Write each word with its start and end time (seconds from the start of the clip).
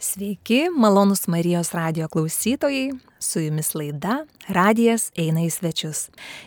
Sveiki, 0.00 0.68
malonus 0.76 1.26
Marijos 1.26 1.72
radio 1.74 2.08
klausytojai, 2.08 2.92
su 3.18 3.40
jumis 3.40 3.74
laida 3.74 4.20
Radijas 4.48 5.08
eina 5.18 5.42
į 5.42 5.48
svečius. 5.50 6.04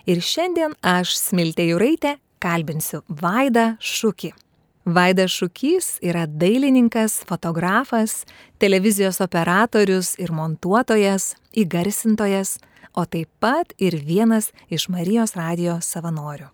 Ir 0.07 0.21
šiandien 0.23 0.71
aš, 0.79 1.17
Smiltė 1.19 1.65
Juraitė, 1.67 2.13
kalbinsiu 2.39 3.01
Vaidą 3.09 3.73
Šūkį. 3.83 4.29
Vaidas 4.87 5.35
Šūkys 5.35 5.97
yra 5.99 6.23
dailininkas, 6.31 7.17
fotografas, 7.27 8.21
televizijos 8.55 9.19
operatorius 9.19 10.13
ir 10.15 10.31
montuotojas, 10.31 11.33
įgarsintojas, 11.51 12.55
o 12.95 13.03
taip 13.03 13.27
pat 13.43 13.75
ir 13.75 13.97
vienas 13.99 14.53
iš 14.71 14.87
Marijos 14.87 15.35
radio 15.35 15.75
savanorių. 15.83 16.47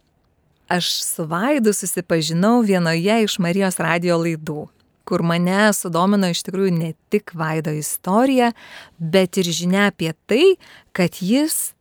Aš 0.65 0.89
su 1.05 1.27
Vaidu 1.29 1.75
susipažinau 1.77 2.63
vienoje 2.65 3.21
iš 3.27 3.37
Marijos 3.37 3.77
radio 3.77 4.17
laidų 4.17 4.65
kur 5.07 5.23
mane 5.23 5.71
sudomino 5.75 6.29
iš 6.31 6.43
tikrųjų 6.47 6.73
ne 6.75 6.91
tik 7.13 7.33
Vaido 7.37 7.71
istorija, 7.75 8.51
bet 8.99 9.39
ir 9.39 9.47
žinia 9.47 9.87
apie 9.91 10.11
tai, 10.27 10.57
kad 10.95 11.21
jis 11.23 11.71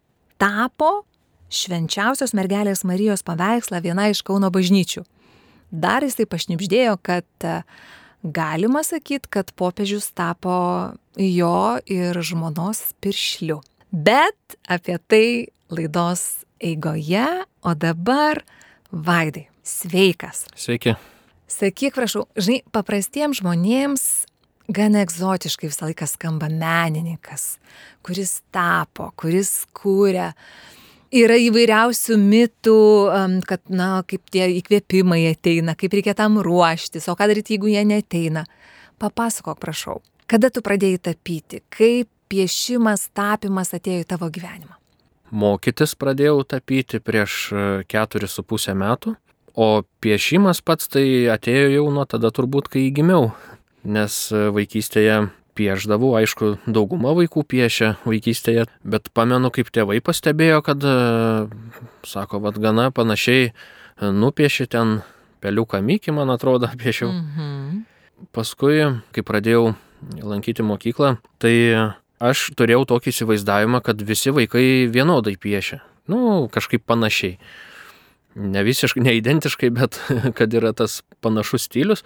tapo 0.40 1.02
švenčiausios 1.52 2.34
mergelės 2.36 2.84
Marijos 2.86 3.24
paveikslą 3.26 3.82
viena 3.84 4.08
iš 4.12 4.22
Kauno 4.26 4.50
bažnyčių. 4.54 5.04
Dar 5.70 6.06
jis 6.06 6.18
taip 6.18 6.30
pašnipždėjo, 6.32 6.94
kad 7.02 7.26
e, 7.46 7.58
galima 8.22 8.82
sakyti, 8.86 9.30
kad 9.38 9.50
popiežius 9.58 10.12
tapo 10.14 10.56
jo 11.18 11.58
ir 11.90 12.18
žmonos 12.22 12.82
piršliu. 13.02 13.60
Bet 13.90 14.58
apie 14.70 14.98
tai 15.10 15.26
laidos 15.72 16.46
eigoje, 16.62 17.26
o 17.62 17.74
dabar 17.74 18.44
Vaidai. 18.90 19.48
Sveikas. 19.66 20.46
Sveiki. 20.54 20.94
Sakyk, 21.46 21.94
prašau, 21.94 22.24
žinai, 22.34 22.62
paprastiems 22.74 23.38
žmonėms 23.40 24.06
gan 24.72 24.96
egzotiškai 24.98 25.70
visą 25.70 25.86
laiką 25.86 26.08
skamba 26.10 26.48
menininkas, 26.50 27.56
kuris 28.06 28.40
tapo, 28.54 29.12
kuris 29.18 29.64
kūrė. 29.76 30.32
Yra 31.16 31.36
įvairiausių 31.38 32.16
mitų, 32.18 32.80
kad, 33.46 33.62
na, 33.70 34.02
kaip 34.10 34.26
tie 34.34 34.48
įkvėpimai 34.58 35.20
ateina, 35.30 35.76
kaip 35.78 35.94
reikia 35.94 36.16
tam 36.18 36.40
ruoštis, 36.42 37.06
o 37.06 37.14
ką 37.14 37.28
daryti, 37.30 37.54
jeigu 37.54 37.70
jie 37.70 37.84
neteina. 37.86 38.42
Papasakok, 38.98 39.60
prašau, 39.62 40.00
kada 40.26 40.50
tu 40.50 40.64
pradėjai 40.66 40.98
tapyti, 41.12 41.62
kaip 41.70 42.10
piešimas, 42.32 43.06
tapimas 43.14 43.70
atėjo 43.76 44.02
į 44.02 44.08
tavo 44.10 44.28
gyvenimą? 44.34 44.74
Mokytis 45.30 45.94
pradėjau 45.98 46.42
tapyti 46.46 47.00
prieš 47.02 47.38
e, 47.50 47.62
keturis 47.90 48.34
su 48.34 48.44
pusę 48.46 48.74
metų. 48.78 49.16
O 49.56 49.86
piešimas 50.04 50.60
pats 50.60 50.90
tai 50.92 51.06
atėjo 51.32 51.68
jau 51.72 51.86
nuo 51.94 52.04
tada 52.04 52.28
turbūt, 52.28 52.68
kai 52.68 52.90
gimiau, 52.92 53.30
nes 53.88 54.16
vaikystėje 54.32 55.30
pieždavau, 55.56 56.12
aišku, 56.20 56.58
dauguma 56.68 57.14
vaikų 57.16 57.46
piešia 57.48 57.94
vaikystėje, 58.04 58.66
bet 58.84 59.08
pamenu, 59.16 59.48
kaip 59.54 59.72
tėvai 59.72 60.02
pastebėjo, 60.04 60.60
kad, 60.66 60.84
sako, 62.04 62.42
vad 62.44 62.60
gana 62.60 62.90
panašiai 62.92 63.54
nupiešė 63.96 64.68
ten 64.76 64.98
peliuką 65.40 65.80
mykį, 65.80 66.12
man 66.18 66.34
atrodo, 66.34 66.68
piešiau. 66.82 67.12
Mhm. 67.12 67.84
Paskui, 68.36 68.80
kai 69.12 69.24
pradėjau 69.24 69.74
lankyti 70.24 70.64
mokyklą, 70.64 71.16
tai 71.40 71.54
aš 72.20 72.50
turėjau 72.56 72.84
tokį 72.92 73.12
įsivaizdavimą, 73.12 73.80
kad 73.84 74.00
visi 74.04 74.32
vaikai 74.32 74.84
vienodai 74.92 75.36
piešia. 75.40 75.82
Nu, 76.12 76.46
kažkaip 76.52 76.84
panašiai 76.86 77.36
ne 78.36 78.62
visiškai, 78.62 79.02
ne 79.02 79.16
identiškai, 79.16 79.70
bet 79.74 80.00
kad 80.38 80.54
yra 80.54 80.72
tas 80.76 81.00
panašus 81.24 81.66
stilius 81.68 82.04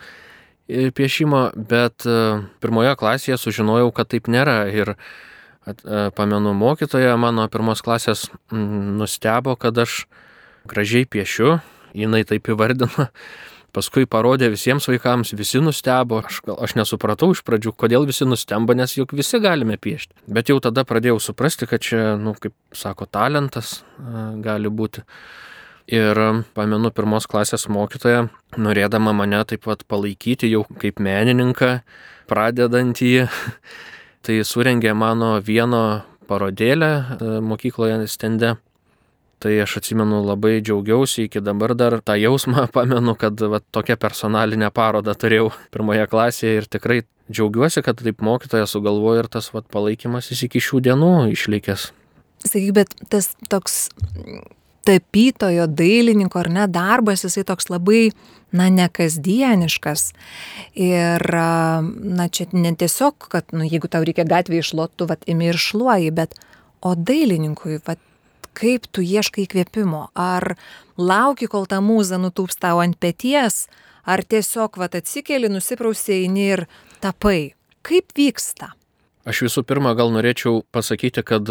e, 0.69 0.91
piešimo, 0.95 1.51
bet 1.57 2.07
e, 2.07 2.17
pirmoje 2.63 2.95
klasėje 3.01 3.41
sužinojau, 3.41 3.91
kad 3.95 4.13
taip 4.15 4.31
nėra. 4.31 4.63
Ir 4.71 4.95
e, 4.95 4.97
pamenu 6.17 6.55
mokytoją 6.57 7.17
mano 7.21 7.49
pirmos 7.51 7.83
klasės 7.85 8.29
nustebo, 8.55 9.57
kad 9.61 9.79
aš 9.79 10.05
gražiai 10.71 11.09
piešiu, 11.09 11.59
jinai 11.97 12.25
taip 12.29 12.53
įvardino. 12.53 13.11
Paskui 13.71 14.03
parodė 14.11 14.49
visiems 14.51 14.89
vaikams, 14.91 15.31
visi 15.39 15.61
nustebo, 15.63 16.25
aš, 16.27 16.41
aš 16.59 16.73
nesupratau 16.75 17.29
iš 17.31 17.45
pradžių, 17.47 17.71
kodėl 17.79 18.03
visi 18.09 18.27
nustemba, 18.27 18.75
nes 18.75 18.97
juk 18.97 19.15
visi 19.15 19.39
galime 19.39 19.77
piešti. 19.79 20.27
Bet 20.27 20.51
jau 20.51 20.57
tada 20.59 20.83
pradėjau 20.83 21.21
suprasti, 21.23 21.69
kad 21.71 21.85
čia, 21.87 22.17
nu, 22.19 22.33
kaip 22.35 22.51
sako, 22.75 23.07
talentas 23.07 23.85
gali 24.43 24.73
būti. 24.75 25.07
Ir 25.91 26.19
pamenu 26.55 26.93
pirmos 26.95 27.27
klasės 27.27 27.65
mokytoja, 27.67 28.29
norėdama 28.55 29.11
mane 29.17 29.41
taip 29.51 29.65
pat 29.65 29.81
palaikyti 29.91 30.53
jau 30.53 30.63
kaip 30.79 31.01
menininką, 31.03 31.81
pradedantį, 32.31 33.27
tai 34.25 34.37
surengė 34.47 34.93
mano 34.95 35.33
vieno 35.43 36.05
parodėlę 36.31 36.91
e, 36.95 37.31
mokykloje 37.43 38.05
stende. 38.07 38.53
Tai 39.41 39.55
aš 39.65 39.79
atsimenu 39.81 40.21
labai 40.29 40.61
džiaugiausi, 40.61 41.25
iki 41.27 41.43
dabar 41.43 41.75
dar 41.75 41.99
tą 42.07 42.15
jausmą 42.21 42.69
pamenu, 42.77 43.17
kad 43.19 43.43
va, 43.51 43.59
tokią 43.59 43.99
personalinę 43.99 44.71
parodą 44.71 45.17
turėjau 45.19 45.51
pirmoje 45.75 46.07
klasėje 46.13 46.61
ir 46.61 46.71
tikrai 46.71 47.01
džiaugiuosi, 47.33 47.83
kad 47.83 47.99
taip 47.99 48.23
mokytoja 48.23 48.71
sugalvojo 48.71 49.25
ir 49.25 49.33
tas 49.33 49.51
va, 49.51 49.65
palaikymas 49.67 50.31
jis 50.31 50.47
iki 50.47 50.63
šių 50.63 50.85
dienų 50.87 51.13
išlikęs. 51.35 51.91
Sakyk, 52.47 52.73
bet 52.79 52.95
tas 53.11 53.33
toks 53.51 53.89
tapytojo, 54.91 55.69
dailininko 55.71 56.43
ar 56.43 56.51
ne 56.53 56.67
darbas, 56.71 57.25
jisai 57.25 57.47
toks 57.47 57.71
labai, 57.71 58.11
na, 58.53 58.69
nekasdieniškas. 58.75 60.11
Ir, 60.75 61.27
na, 61.31 62.29
čia 62.33 62.49
ne 62.53 62.75
tiesiog, 62.75 63.31
kad, 63.31 63.51
nu, 63.55 63.65
jeigu 63.67 63.91
tau 63.91 64.05
reikia 64.07 64.27
gatvėje 64.29 64.67
išlotų, 64.67 65.11
vat, 65.11 65.27
imi 65.31 65.51
ir 65.53 65.61
šluoji, 65.61 66.11
bet, 66.15 66.35
o 66.83 66.95
dailininkui, 66.99 67.79
vat, 67.87 68.03
kaip 68.57 68.89
tu 68.91 69.05
ieškai 69.05 69.47
įkvėpimo? 69.47 70.09
Ar 70.19 70.55
lauki, 70.99 71.49
kol 71.51 71.69
ta 71.71 71.79
mūza 71.85 72.19
nutūps 72.21 72.59
tau 72.61 72.83
ant 72.83 72.99
pėties, 73.01 73.65
ar 74.09 74.25
tiesiog, 74.27 74.81
vat, 74.81 74.99
atsikeli, 74.99 75.51
nusiprausiai 75.53 76.27
ir 76.43 76.67
tapai? 77.05 77.55
Kaip 77.87 78.13
vyksta? 78.17 78.75
Aš 79.29 79.45
visų 79.47 79.63
pirma 79.69 79.93
gal 79.95 80.11
norėčiau 80.13 80.65
pasakyti, 80.73 81.23
kad 81.25 81.49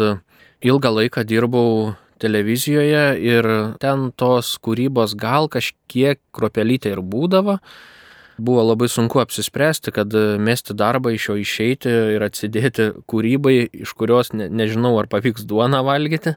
ilgą 0.60 0.90
laiką 0.92 1.24
dirbau 1.24 1.94
televizijoje 2.20 3.04
ir 3.24 3.48
ten 3.82 4.10
tos 4.18 4.52
kūrybos 4.62 5.16
gal 5.18 5.48
kažkiek 5.52 6.20
kropelytė 6.36 6.94
ir 6.94 7.02
būdavo. 7.02 7.58
Buvo 8.40 8.62
labai 8.64 8.88
sunku 8.88 9.20
apsispręsti, 9.20 9.92
kad 9.92 10.14
mesti 10.40 10.72
darbą 10.76 11.12
iš 11.12 11.28
jo 11.28 11.36
išeiti 11.42 11.92
ir 12.16 12.24
atsidėti 12.24 12.90
kūrybai, 13.10 13.56
iš 13.84 13.92
kurios 13.98 14.32
ne, 14.32 14.48
nežinau, 14.48 14.94
ar 15.00 15.10
pavyks 15.12 15.44
duoną 15.48 15.82
valgyti, 15.84 16.32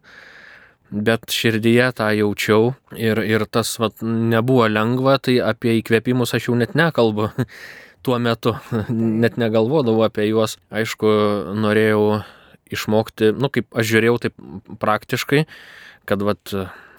bet 0.91 1.31
širdyje 1.31 1.87
tą 1.95 2.09
jaučiau 2.17 2.73
ir, 2.99 3.23
ir 3.23 3.47
tas 3.47 3.71
vat, 3.79 4.03
nebuvo 4.03 4.67
lengva, 4.67 5.15
tai 5.23 5.39
apie 5.39 5.77
įkvėpimus 5.79 6.35
aš 6.35 6.49
jau 6.49 6.59
net 6.59 6.75
nekalbu 6.75 7.31
tuo 8.03 8.19
metu, 8.19 8.57
net 9.23 9.39
negalvodavau 9.39 10.03
apie 10.03 10.27
juos. 10.27 10.57
Aišku, 10.75 11.07
norėjau 11.55 12.03
išmokti, 12.75 13.33
nu 13.37 13.49
kaip 13.53 13.69
aš 13.77 13.91
žiūrėjau 13.91 14.17
taip 14.27 14.47
praktiškai, 14.81 15.45
kad 16.09 16.25
vat 16.25 16.55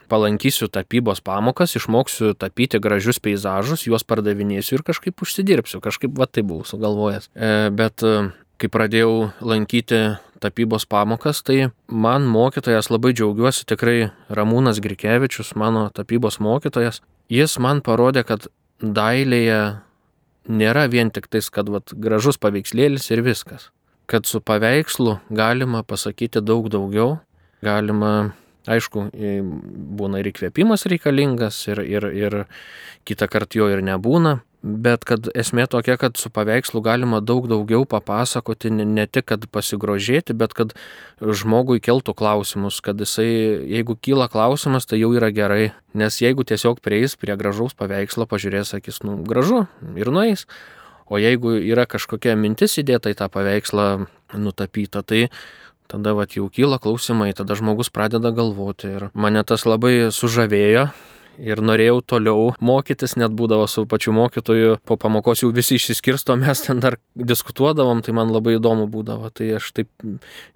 palankysiu 0.08 0.68
tapybos 0.68 1.20
pamokas, 1.24 1.76
išmoksiu 1.76 2.34
tapyti 2.38 2.80
gražius 2.82 3.20
peizažus, 3.22 3.86
juos 3.88 4.04
pardavinėsiu 4.06 4.78
ir 4.78 4.86
kažkaip 4.86 5.24
užsidirbsiu, 5.24 5.80
kažkaip 5.84 6.14
va 6.18 6.28
tai 6.28 6.44
buvau 6.46 6.66
sugalvojęs. 6.68 7.30
E, 7.34 7.52
bet 7.74 8.04
e, 8.04 8.28
kai 8.60 8.70
pradėjau 8.72 9.30
lankyti 9.44 10.02
tapybos 10.44 10.84
pamokas, 10.90 11.40
tai 11.46 11.70
man 11.88 12.28
mokytojas 12.28 12.90
labai 12.92 13.14
džiaugiuosi, 13.16 13.66
tikrai 13.70 14.10
Ramūnas 14.28 14.82
Grikevičius, 14.84 15.54
mano 15.60 15.88
tapybos 15.94 16.38
mokytojas, 16.44 17.00
jis 17.32 17.56
man 17.62 17.80
parodė, 17.84 18.26
kad 18.28 18.50
dailėje 18.84 19.62
nėra 20.44 20.88
vien 20.92 21.08
tik 21.14 21.30
tais, 21.32 21.48
kad 21.48 21.70
vat, 21.72 21.94
gražus 21.96 22.36
paveikslėlis 22.40 23.08
ir 23.14 23.24
viskas 23.24 23.70
kad 24.06 24.26
su 24.26 24.40
paveikslu 24.40 25.18
galima 25.30 25.82
pasakyti 25.82 26.42
daug 26.44 26.68
daugiau, 26.72 27.18
galima, 27.64 28.32
aišku, 28.68 29.08
būna 29.98 30.20
ir 30.20 30.32
įkvėpimas 30.32 30.86
reikalingas, 30.90 31.60
ir, 31.68 31.80
ir, 31.84 32.08
ir 32.12 32.40
kitą 33.08 33.28
kartą 33.32 33.62
jo 33.62 33.70
ir 33.72 33.84
nebūna, 33.84 34.38
bet 34.64 35.04
kad 35.04 35.28
esmė 35.36 35.66
tokia, 35.70 35.96
kad 36.00 36.16
su 36.16 36.30
paveikslu 36.32 36.80
galima 36.84 37.20
daug 37.20 37.46
daugiau 37.50 37.84
papasakoti, 37.88 38.72
ne, 38.72 39.06
tik, 39.06 39.26
kad 39.32 39.44
pasigrožėti, 39.52 40.36
bet 40.36 40.56
kad 40.56 40.72
žmogui 41.20 41.82
keltų 41.84 42.14
klausimus, 42.16 42.80
kad 42.84 43.00
jisai, 43.00 43.28
jeigu 43.74 43.96
kyla 44.00 44.30
klausimas, 44.32 44.88
tai 44.88 45.02
jau 45.02 45.12
yra 45.16 45.28
gerai, 45.36 45.74
nes 45.92 46.20
jeigu 46.20 46.46
tiesiog 46.48 46.80
prieis 46.84 47.16
prie 47.20 47.36
gražaus 47.40 47.76
paveikslo, 47.76 48.28
pažiūrės, 48.30 48.72
sakys, 48.76 49.02
nu, 49.04 49.20
gražu 49.28 49.66
ir 50.00 50.12
nueis. 50.12 50.48
O 51.10 51.20
jeigu 51.20 51.56
yra 51.60 51.84
kažkokia 51.90 52.36
mintis 52.38 52.78
įdėta 52.80 53.12
į 53.12 53.18
tą 53.18 53.28
paveikslą 53.32 53.88
nutapyta, 54.40 55.02
tai 55.04 55.28
tada 55.90 56.14
vat 56.16 56.36
jau 56.36 56.48
kyla 56.48 56.80
klausimai, 56.80 57.34
tada 57.36 57.56
žmogus 57.58 57.92
pradeda 57.92 58.32
galvoti 58.34 58.94
ir 58.96 59.10
mane 59.12 59.42
tas 59.44 59.66
labai 59.68 60.08
sužavėjo 60.14 60.88
ir 61.38 61.60
norėjau 61.62 61.98
toliau 62.06 62.52
mokytis, 62.62 63.16
net 63.20 63.34
būdavo 63.36 63.66
su 63.70 63.84
pačiu 63.90 64.14
mokytoju, 64.16 64.78
po 64.86 64.96
pamokos 65.00 65.42
jau 65.42 65.50
visi 65.54 65.78
išsiskirsto, 65.78 66.36
mes 66.42 66.64
ten 66.66 66.80
dar 66.82 66.98
diskutuodavom, 67.14 68.02
tai 68.04 68.14
man 68.16 68.32
labai 68.34 68.58
įdomu 68.58 68.86
būdavo. 68.90 69.30
Tai 69.34 69.50
aš 69.58 69.72
taip 69.76 69.90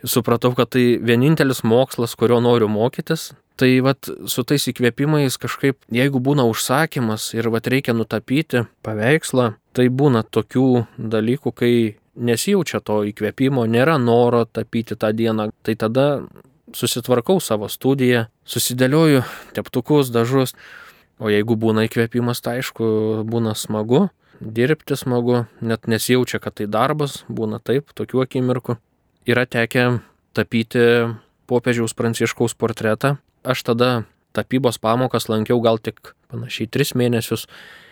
supratau, 0.04 0.54
kad 0.58 0.72
tai 0.74 0.86
vienintelis 1.02 1.64
mokslas, 1.66 2.16
kurio 2.18 2.40
noriu 2.44 2.70
mokytis. 2.72 3.32
Tai 3.58 3.68
vat 3.82 4.06
su 4.30 4.44
tais 4.46 4.68
įkvėpimais 4.70 5.34
kažkaip, 5.42 5.80
jeigu 5.90 6.20
būna 6.22 6.44
užsakymas 6.46 7.32
ir 7.34 7.48
vat 7.50 7.66
reikia 7.66 7.90
nutapyti 7.96 8.68
paveikslą, 8.86 9.48
tai 9.74 9.88
būna 9.90 10.22
tokių 10.22 10.84
dalykų, 10.94 11.52
kai 11.58 11.72
nesijaučia 12.14 12.78
to 12.86 13.00
įkvėpimo, 13.10 13.66
nėra 13.66 13.96
noro 13.98 14.44
tapyti 14.46 14.94
tą 14.94 15.10
dieną, 15.10 15.50
tai 15.66 15.74
tada 15.74 16.06
susitvarkau 16.74 17.40
savo 17.42 17.66
studiją, 17.66 18.28
susidėlioju 18.46 19.24
teptukus, 19.56 20.12
dažus, 20.14 20.54
o 21.18 21.30
jeigu 21.32 21.58
būna 21.58 21.88
įkvėpimas, 21.88 22.42
tai 22.44 22.60
aišku, 22.60 23.24
būna 23.26 23.56
smagu, 23.58 24.06
dirbti 24.38 24.96
smagu, 24.98 25.46
net 25.60 25.90
nesijaučia, 25.90 26.38
kad 26.42 26.58
tai 26.60 26.68
darbas, 26.70 27.24
būna 27.26 27.58
taip, 27.58 27.90
tokių 27.96 28.22
akimirkų. 28.26 28.78
Yra 29.28 29.48
tekę 29.50 29.98
tapyti 30.36 30.84
popiežiaus 31.48 31.96
pranciškaus 31.96 32.54
portretą. 32.54 33.16
Aš 33.48 33.64
tada 33.64 33.90
tapybos 34.36 34.76
pamokas 34.80 35.28
lankiau 35.32 35.60
gal 35.64 35.80
tik 35.80 36.12
panašiai 36.28 36.68
tris 36.68 36.92
mėnesius 36.98 37.46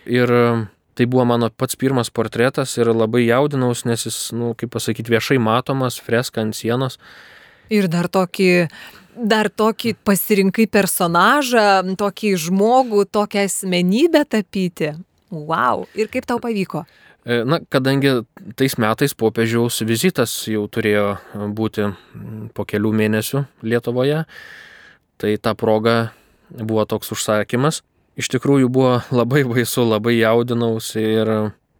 ir 0.05 0.31
tai 0.97 1.05
buvo 1.05 1.25
mano 1.29 1.49
pats 1.49 1.77
pirmas 1.77 2.09
portretas 2.09 2.73
ir 2.77 2.89
labai 2.89 3.27
jaudinaus, 3.27 3.83
nes 3.85 4.07
jis, 4.07 4.17
nu, 4.33 4.53
kaip 4.57 4.71
pasakyti, 4.73 5.13
viešai 5.13 5.37
matomas, 5.41 5.99
freska 6.01 6.41
ant 6.41 6.57
sienos. 6.57 6.97
Ir 7.69 7.85
dar 7.91 8.09
tokį, 8.09 8.49
dar 9.17 9.51
tokį 9.53 9.93
pasirinkai 10.07 10.65
personažą, 10.73 11.67
tokį 11.99 12.33
žmogų, 12.47 13.05
tokią 13.13 13.45
asmenybę 13.45 14.23
tapyti. 14.25 14.95
Wow. 15.29 15.85
Ir 15.93 16.09
kaip 16.09 16.25
tau 16.25 16.41
pavyko? 16.41 16.85
E, 17.27 17.41
na, 17.43 17.59
kadangi 17.59 18.21
tais 18.57 18.77
metais 18.79 19.13
popiežiaus 19.13 19.81
vizitas 19.85 20.33
jau 20.47 20.63
turėjo 20.71 21.17
būti 21.53 21.91
po 22.55 22.65
kelių 22.65 22.93
mėnesių 23.03 23.43
Lietuvoje, 23.67 24.23
tai 25.17 25.37
ta 25.41 25.53
proga 25.57 26.11
buvo 26.49 26.85
toks 26.85 27.11
užsakymas. 27.15 27.81
Iš 28.17 28.31
tikrųjų 28.33 28.69
buvo 28.73 28.97
labai 29.13 29.43
baisu, 29.45 29.85
labai 29.85 30.17
jaudinausi 30.17 31.03
ir 31.03 31.31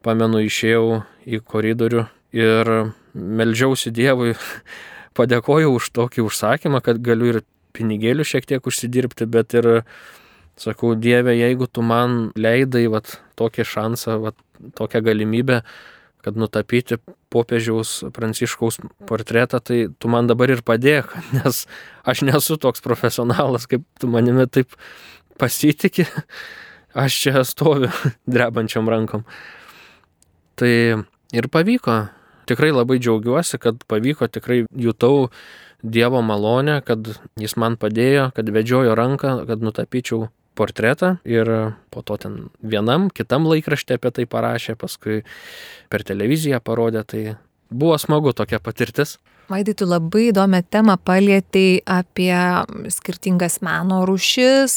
pamenu 0.06 0.44
išėjau 0.45 1.01
į 1.25 1.42
koridorių 1.42 2.06
ir 2.38 2.72
melžiausi 3.13 3.92
Dievui 3.94 4.36
padėkojau 5.18 5.74
už 5.80 5.92
tokį 5.98 6.28
užsakymą, 6.28 6.84
kad 6.86 7.01
galiu 7.01 7.31
ir 7.34 7.42
pinigėlių 7.78 8.25
šiek 8.25 8.48
tiek 8.50 8.69
užsidirbti, 8.69 9.28
bet 9.30 9.54
ir 9.57 9.69
sakau, 10.57 10.95
Dieve, 10.98 11.36
jeigu 11.38 11.68
tu 11.69 11.84
man 11.86 12.31
leidai 12.38 12.88
vat, 12.92 13.19
tokį 13.38 13.66
šansą, 13.66 14.18
vat, 14.24 14.38
tokią 14.78 15.04
galimybę, 15.06 15.62
kad 16.27 16.35
nutapyti 16.35 17.00
popiežiaus 17.31 18.01
pranciškaus 18.12 18.81
portretą, 19.07 19.62
tai 19.63 19.85
tu 19.95 20.12
man 20.12 20.27
dabar 20.27 20.51
ir 20.51 20.63
padėk, 20.68 21.13
nes 21.38 21.63
aš 22.03 22.24
nesu 22.27 22.59
toks 22.59 22.83
profesionalas, 22.83 23.68
kaip 23.71 23.85
tu 24.01 24.12
manimi 24.12 24.47
taip 24.51 24.75
pasitikė, 25.39 26.07
aš 27.06 27.21
čia 27.24 27.45
stoviu 27.47 27.91
drebančiam 28.35 28.91
rankom. 28.91 29.24
Tai 30.59 30.74
ir 31.38 31.47
pavyko, 31.53 32.01
tikrai 32.50 32.74
labai 32.74 33.00
džiaugiuosi, 33.00 33.62
kad 33.62 33.79
pavyko, 33.88 34.27
tikrai 34.27 34.65
jutau 34.75 35.29
Dievo 35.77 36.24
malonę, 36.25 36.79
kad 36.81 37.06
jis 37.38 37.53
man 37.62 37.75
padėjo, 37.77 38.31
kad 38.33 38.47
vedžiojo 38.50 38.95
ranką, 38.97 39.44
kad 39.45 39.62
nutapyčiau 39.62 40.24
portretą 40.57 41.15
ir 41.27 41.50
po 41.94 42.01
to 42.01 42.18
ten 42.21 42.38
vienam, 42.62 43.12
kitam 43.13 43.48
laikraštė 43.50 44.00
apie 44.00 44.13
tai 44.19 44.25
parašė, 44.30 44.77
paskui 44.80 45.21
per 45.92 46.06
televiziją 46.07 46.59
parodė, 46.65 47.04
tai 47.07 47.24
buvo 47.69 47.98
smagu 48.01 48.33
tokia 48.33 48.59
patirtis. 48.63 49.18
Vaidai, 49.48 49.77
tu 49.80 49.86
labai 49.88 50.25
įdomią 50.27 50.59
temą 50.68 50.98
palėtėjai 51.07 51.80
apie 51.88 52.89
skirtingas 52.92 53.62
meno 53.63 54.01
rušis 54.07 54.74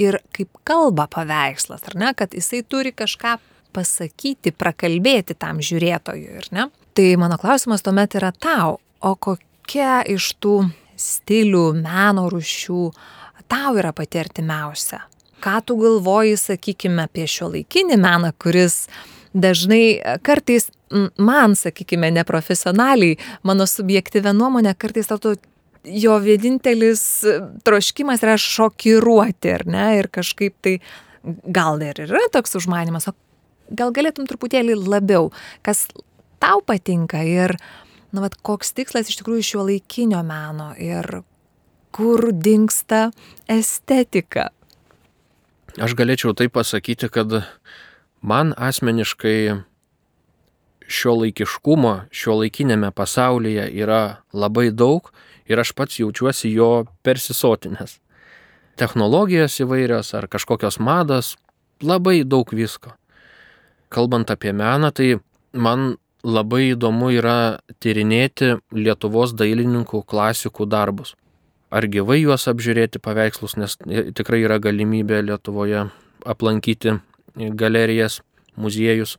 ir 0.00 0.16
kaip 0.32 0.48
kalba 0.64 1.04
paveikslas, 1.12 1.84
ar 1.90 1.98
ne, 2.00 2.14
kad 2.16 2.32
jisai 2.32 2.62
turi 2.64 2.94
kažką 2.96 3.36
pasakyti, 3.74 4.54
prakalbėti 4.56 5.36
tam 5.36 5.60
žiūrėtojui, 5.64 6.38
ar 6.40 6.48
ne? 6.56 6.68
Tai 6.94 7.08
mano 7.20 7.36
klausimas 7.42 7.84
tuomet 7.84 8.16
yra 8.16 8.30
tau, 8.32 8.78
o 9.04 9.12
kokia 9.18 9.98
iš 10.08 10.30
tų 10.40 10.60
stilių, 10.96 11.66
meno 11.82 12.28
rušių 12.32 12.84
tau 13.50 13.74
yra 13.76 13.92
pati 13.92 14.22
artimiausia? 14.22 15.02
Ką 15.44 15.58
tu 15.66 15.76
galvoji, 15.76 16.38
sakykime, 16.40 17.04
apie 17.08 17.26
šio 17.28 17.50
laikinį 17.52 17.98
meną, 18.00 18.30
kuris 18.40 18.84
dažnai 19.34 19.98
kartais 20.24 20.70
man, 21.18 21.56
sakykime, 21.58 22.10
neprofesionaliai, 22.14 23.18
mano 23.44 23.66
subjektyvę 23.68 24.32
nuomonę, 24.32 24.72
kartais 24.78 25.10
tau 25.10 25.34
jo 25.84 26.14
vienintelis 26.22 27.02
troškimas 27.64 28.22
yra 28.24 28.38
šokiruoti, 28.40 29.52
ar 29.52 29.66
ne? 29.68 29.86
Ir 29.98 30.08
kažkaip 30.12 30.56
tai 30.64 30.78
gal 31.24 31.82
ir 31.84 32.04
yra 32.06 32.24
toks 32.32 32.56
užmanimas, 32.60 33.08
o 33.10 33.14
gal 33.72 33.92
galėtum 33.96 34.28
truputėlį 34.28 34.76
labiau, 34.80 35.30
kas 35.64 35.86
tau 36.42 36.60
patinka 36.64 37.22
ir, 37.26 37.56
na, 38.12 38.24
vat, 38.24 38.36
koks 38.44 38.74
tikslas 38.76 39.10
iš 39.10 39.20
tikrųjų 39.20 39.48
šio 39.52 39.68
laikinio 39.68 40.20
meno 40.26 40.72
ir 40.80 41.22
kur 41.94 42.30
dinksta 42.32 43.08
estetika. 43.48 44.50
Aš 45.74 45.96
galėčiau 45.98 46.30
tai 46.38 46.46
pasakyti, 46.46 47.08
kad 47.10 47.32
man 48.22 48.52
asmeniškai 48.54 49.64
šio 50.86 51.14
laikiškumo, 51.18 51.94
šio 52.14 52.36
laikinėme 52.38 52.92
pasaulyje 52.94 53.64
yra 53.82 54.20
labai 54.30 54.68
daug 54.70 55.10
ir 55.50 55.58
aš 55.58 55.72
pats 55.74 55.98
jaučiuosi 55.98 56.52
jo 56.54 56.84
persisotinės. 57.02 57.98
Technologijos 58.78 59.58
įvairios 59.64 60.14
ar 60.14 60.28
kažkokios 60.30 60.78
mados, 60.78 61.34
labai 61.82 62.22
daug 62.22 62.54
visko. 62.54 62.94
Kalbant 63.90 64.30
apie 64.30 64.54
meną, 64.54 64.92
tai 64.94 65.18
man 65.52 65.96
labai 66.22 66.70
įdomu 66.70 67.10
yra 67.18 67.58
tyrinėti 67.82 68.60
Lietuvos 68.74 69.34
dailininkų 69.34 70.04
klasikų 70.06 70.70
darbus. 70.70 71.16
Ar 71.74 71.88
gyvai 71.90 72.20
juos 72.20 72.46
apžiūrėti 72.46 73.00
paveikslus, 73.02 73.56
nes 73.58 73.74
tikrai 74.14 74.44
yra 74.44 74.60
galimybė 74.62 75.24
Lietuvoje 75.26 75.88
aplankyti 76.24 77.00
galerijas, 77.34 78.20
muziejus. 78.56 79.16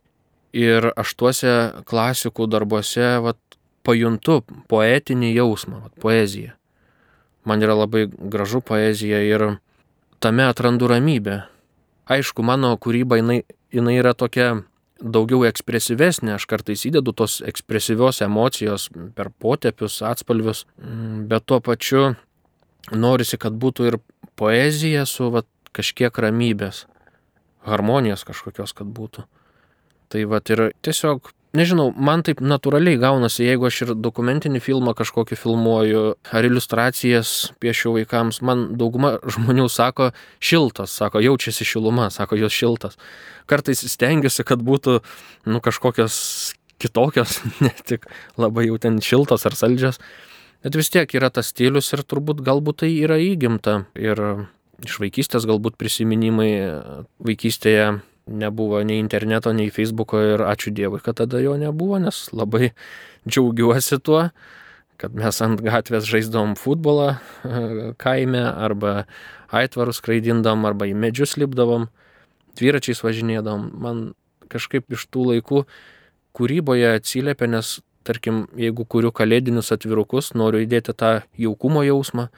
Ir 0.56 0.88
aš 0.96 1.12
tuose 1.20 1.52
klasikų 1.84 2.46
darbuose 2.48 3.18
vat, 3.20 3.40
pajuntu 3.84 4.40
poetinį 4.70 5.34
jausmą, 5.36 5.82
vat, 5.84 5.92
poeziją. 6.00 6.54
Man 7.46 7.62
yra 7.62 7.76
labai 7.76 8.06
gražu 8.08 8.62
poezija 8.64 9.20
ir 9.22 9.44
tame 10.18 10.46
atrandu 10.48 10.88
ramybę. 10.90 11.42
Aišku, 12.10 12.42
mano 12.42 12.72
kūryba 12.80 13.20
jinai, 13.20 13.42
jinai 13.74 13.98
yra 14.00 14.14
tokia 14.16 14.62
daugiau 14.96 15.44
ekspresyvesnė, 15.46 16.38
aš 16.38 16.46
kartais 16.48 16.86
įdedu 16.88 17.12
tos 17.12 17.42
ekspresyvios 17.44 18.22
emocijos 18.24 18.88
per 19.14 19.28
potėpius, 19.30 20.00
atspalvius, 20.06 20.64
mm, 20.80 21.26
bet 21.30 21.44
tuo 21.44 21.60
pačiu 21.60 22.14
norisi, 22.92 23.38
kad 23.40 23.56
būtų 23.56 23.88
ir 23.90 23.98
poezija 24.38 25.06
su 25.06 25.30
vat, 25.34 25.48
kažkiek 25.76 26.14
ramybės, 26.18 26.86
harmonijos 27.66 28.24
kažkokios, 28.24 28.72
kad 28.76 28.88
būtų. 28.88 29.26
Tai 30.12 30.22
vat 30.30 30.50
ir 30.54 30.70
tiesiog 30.86 31.32
nežinau, 31.56 31.90
man 31.94 32.22
taip 32.26 32.40
natūraliai 32.44 32.98
gaunasi, 33.00 33.44
jeigu 33.46 33.68
aš 33.68 33.80
ir 33.84 33.92
dokumentinį 33.98 34.60
filmą 34.64 34.94
kažkokį 34.98 35.38
filmuoju, 35.40 36.02
ar 36.36 36.48
iliustracijas 36.48 37.32
piešiu 37.62 37.94
vaikams, 37.96 38.40
man 38.46 38.66
dauguma 38.80 39.16
žmonių 39.24 39.68
sako 39.72 40.10
šiltas, 40.40 40.94
sako 41.00 41.22
jaučiasi 41.24 41.66
šiluma, 41.68 42.10
sako 42.14 42.38
jos 42.40 42.54
šiltas. 42.56 43.00
Kartais 43.50 43.84
stengiuosi, 43.92 44.46
kad 44.46 44.62
būtų 44.66 45.00
nu, 45.50 45.62
kažkokios 45.64 46.16
kitokios, 46.82 47.40
ne 47.64 47.72
tik 47.86 48.08
labai 48.40 48.68
jau 48.68 48.80
ten 48.82 49.00
šiltos 49.02 49.46
ar 49.48 49.56
saldžios. 49.58 50.00
Bet 50.66 50.74
vis 50.74 50.88
tiek 50.90 51.12
yra 51.14 51.28
tas 51.30 51.52
stilius 51.52 51.92
ir 51.94 52.00
turbūt 52.02 52.40
galbūt 52.42 52.80
tai 52.82 52.88
yra 52.98 53.20
įgimta. 53.22 53.84
Ir 53.94 54.18
iš 54.82 54.96
vaikystės 54.98 55.46
galbūt 55.46 55.76
prisiminimai 55.78 56.50
vaikystėje 57.22 58.00
nebuvo 58.26 58.80
nei 58.82 58.98
interneto, 58.98 59.52
nei 59.54 59.70
Facebooko 59.70 60.18
ir 60.18 60.42
ačiū 60.42 60.72
Dievui, 60.74 60.98
kad 60.98 61.20
tada 61.22 61.38
jo 61.38 61.54
nebuvo, 61.60 62.00
nes 62.02 62.24
labai 62.34 62.72
džiaugiuosi 63.30 64.00
tuo, 64.02 64.24
kad 64.98 65.14
mes 65.14 65.38
ant 65.46 65.62
gatvės 65.62 66.10
žaisdavom 66.10 66.56
futbolą 66.58 67.14
kaime 68.02 68.42
arba 68.42 69.04
aitvarus 69.54 70.02
skraidindom 70.02 70.66
arba 70.66 70.90
į 70.90 70.98
medžius 70.98 71.36
lipdavom, 71.38 71.86
dviračiais 72.58 73.06
važinėdavom. 73.06 73.70
Man 73.70 74.06
kažkaip 74.50 74.90
iš 74.90 75.06
tų 75.14 75.30
laikų 75.30 75.62
kūryboje 76.34 76.96
atsiliepia, 76.98 77.54
nes 77.54 77.76
tarkim, 78.06 78.44
jeigu 78.58 78.86
kuriu 78.88 79.10
kalėdinius 79.14 79.72
atvirukus, 79.74 80.32
noriu 80.38 80.62
įdėti 80.64 80.94
tą 80.96 81.18
jaukumo 81.40 81.82
jausmą, 81.86 82.30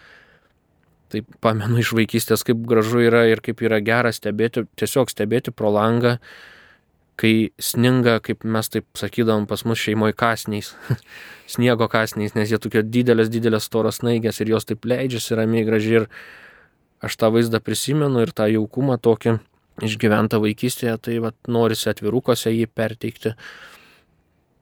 Tai 1.09 1.23
pamenu 1.41 1.81
iš 1.81 1.95
vaikystės, 1.97 2.45
kaip 2.45 2.61
gražu 2.69 3.01
yra 3.01 3.25
ir 3.31 3.41
kaip 3.45 3.63
yra 3.65 3.79
gera 3.81 4.11
stebėti, 4.13 4.67
tiesiog 4.77 5.09
stebėti 5.09 5.55
pro 5.57 5.71
langą, 5.73 6.19
kai 7.19 7.51
sninga, 7.59 8.19
kaip 8.25 8.45
mes 8.45 8.69
taip 8.69 8.87
sakydavom 8.99 9.47
pas 9.49 9.65
mus 9.65 9.81
šeimoje 9.81 10.15
kasniais, 10.19 10.75
sniego 11.55 11.89
kasniais, 11.91 12.37
nes 12.37 12.53
jie 12.53 12.61
tokie 12.61 12.85
didelės, 12.85 13.33
didelės 13.33 13.71
storos 13.71 14.03
naigės 14.05 14.43
ir 14.43 14.53
jos 14.53 14.69
taip 14.69 14.85
leidžiasi 14.85 15.39
ramiai 15.41 15.65
gražiai 15.67 16.03
ir 16.03 16.11
aš 17.09 17.17
tą 17.17 17.33
vaizdą 17.33 17.63
prisimenu 17.65 18.27
ir 18.27 18.35
tą 18.37 18.51
jaukumą 18.53 19.01
tokį 19.01 19.39
išgyventą 19.89 20.43
vaikystėje, 20.45 20.99
tai 21.01 21.19
vat, 21.25 21.39
norisi 21.49 21.89
atvirukose 21.89 22.53
jį 22.53 22.69
perteikti. 22.75 23.33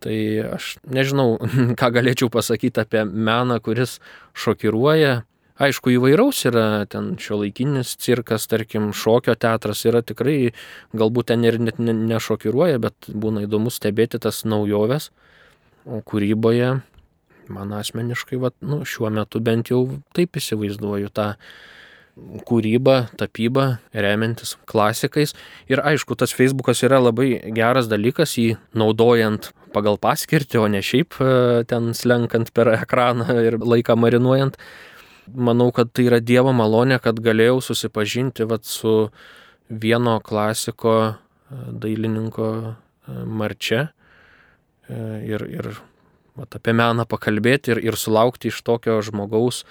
Tai 0.05 0.19
aš 0.59 0.77
nežinau, 0.85 1.39
ką 1.81 1.93
galėčiau 1.95 2.29
pasakyti 2.33 2.83
apie 2.83 3.07
meną, 3.07 3.61
kuris 3.65 3.99
šokiruoja, 4.37 5.23
Aišku, 5.57 5.89
įvairaus 5.95 6.43
yra 6.51 6.85
ten 6.93 7.15
šio 7.17 7.39
laikinis 7.41 7.95
cirkas, 7.97 8.45
tarkim, 8.45 8.91
šokio 8.93 9.33
teatras 9.41 9.87
yra 9.89 10.03
tikrai, 10.05 10.51
galbūt 10.93 11.31
ten 11.31 11.47
ir 11.49 11.57
net 11.57 11.79
nešokiruoja, 11.81 12.77
bet 12.85 13.09
būna 13.09 13.47
įdomu 13.47 13.73
stebėti 13.73 14.21
tas 14.21 14.43
naujoves. 14.45 15.09
O 15.89 16.03
kūryboje, 16.05 16.75
man 17.49 17.73
asmeniškai, 17.73 18.37
va, 18.43 18.53
nu, 18.61 18.83
šiuo 18.85 19.09
metu 19.17 19.41
bent 19.41 19.73
jau 19.73 19.81
taip 20.19 20.37
įsivaizduoju 20.37 21.09
tą 21.17 21.31
kūrybą, 22.17 22.97
tapybą, 23.21 23.67
remiantis 23.93 24.55
klasikais. 24.69 25.35
Ir 25.69 25.83
aišku, 25.85 26.17
tas 26.17 26.33
Facebookas 26.33 26.81
yra 26.87 27.01
labai 27.03 27.37
geras 27.55 27.91
dalykas, 27.93 28.39
jį 28.41 28.57
naudojant 28.77 29.51
pagal 29.77 29.99
paskirtį, 30.01 30.61
o 30.63 30.69
ne 30.73 30.81
šiaip 30.85 31.19
e, 31.21 31.65
ten 31.69 31.93
slenkant 31.97 32.53
per 32.57 32.73
ekraną 32.73 33.37
ir 33.45 33.59
laiką 33.61 33.99
marinuojant 34.01 34.57
manau, 35.27 35.69
kad 35.75 35.91
tai 35.93 36.07
yra 36.07 36.21
Dievo 36.23 36.55
malonė, 36.57 37.01
kad 37.03 37.19
galėjau 37.21 37.59
susipažinti 37.69 38.47
vat, 38.49 38.65
su 38.65 39.11
vieno 39.69 40.17
klasiko 40.25 40.97
e, 41.05 41.13
dailininko 41.85 42.49
e, 42.65 42.73
marčia 43.27 43.91
ir, 44.87 45.43
ir 45.51 45.67
vat, 46.39 46.53
apie 46.55 46.73
meną 46.79 47.05
pakalbėti 47.11 47.73
ir, 47.75 47.81
ir 47.91 47.97
sulaukti 47.99 48.53
iš 48.53 48.61
tokio 48.63 49.01
žmogaus 49.03 49.65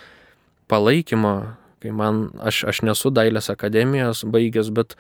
palaikymo, 0.68 1.56
kai 1.86 1.94
man, 1.94 2.28
aš, 2.42 2.64
aš 2.72 2.82
nesu 2.88 3.12
dailės 3.14 3.52
akademijos 3.54 4.24
baigęs, 4.26 4.72
bet 4.74 4.96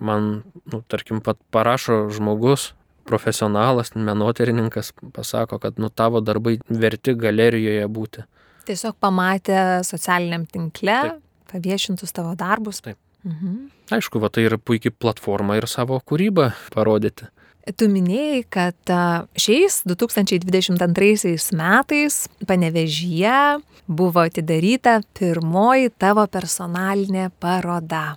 man, 0.00 0.42
nu, 0.72 0.82
tarkim, 0.88 1.20
pat 1.24 1.38
parašo 1.52 2.06
žmogus, 2.14 2.70
profesionalas, 3.08 3.92
menoterininkas, 3.96 4.92
pasako, 5.16 5.58
kad 5.60 5.80
nu 5.82 5.90
tavo 5.92 6.22
darbai 6.24 6.58
verti 6.68 7.16
galerijoje 7.18 7.88
būti. 7.90 8.24
Tiesiog 8.68 8.96
pamatė 9.02 9.58
socialiniam 9.86 10.46
tinkle, 10.46 10.96
Taip. 11.08 11.22
paviešintus 11.52 12.14
tavo 12.16 12.36
darbus. 12.38 12.82
Taip. 12.84 12.98
Mhm. 13.26 13.68
Aišku, 13.92 14.20
va 14.22 14.30
tai 14.32 14.46
yra 14.46 14.56
puikiai 14.56 14.94
platforma 14.94 15.58
ir 15.58 15.66
savo 15.68 15.98
kūrybą 16.00 16.52
parodyti. 16.72 17.28
Tu 17.76 17.88
minėjai, 17.92 18.42
kad 18.48 18.92
šiais 19.38 19.82
2022 19.88 21.34
metais 21.58 22.16
panevežyje 22.48 23.60
buvo 23.90 24.24
atidaryta 24.24 25.00
pirmoji 25.18 25.92
tavo 26.00 26.24
personalinė 26.30 27.28
paroda. 27.42 28.16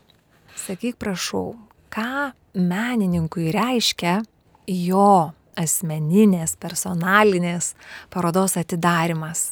Sakyk, 0.64 0.96
prašau, 1.02 1.58
ką 1.92 2.32
menininkui 2.56 3.52
reiškia 3.54 4.22
jo 4.70 5.34
asmeninės, 5.60 6.56
personalinės 6.62 7.74
parodos 8.14 8.56
atidarimas? 8.62 9.52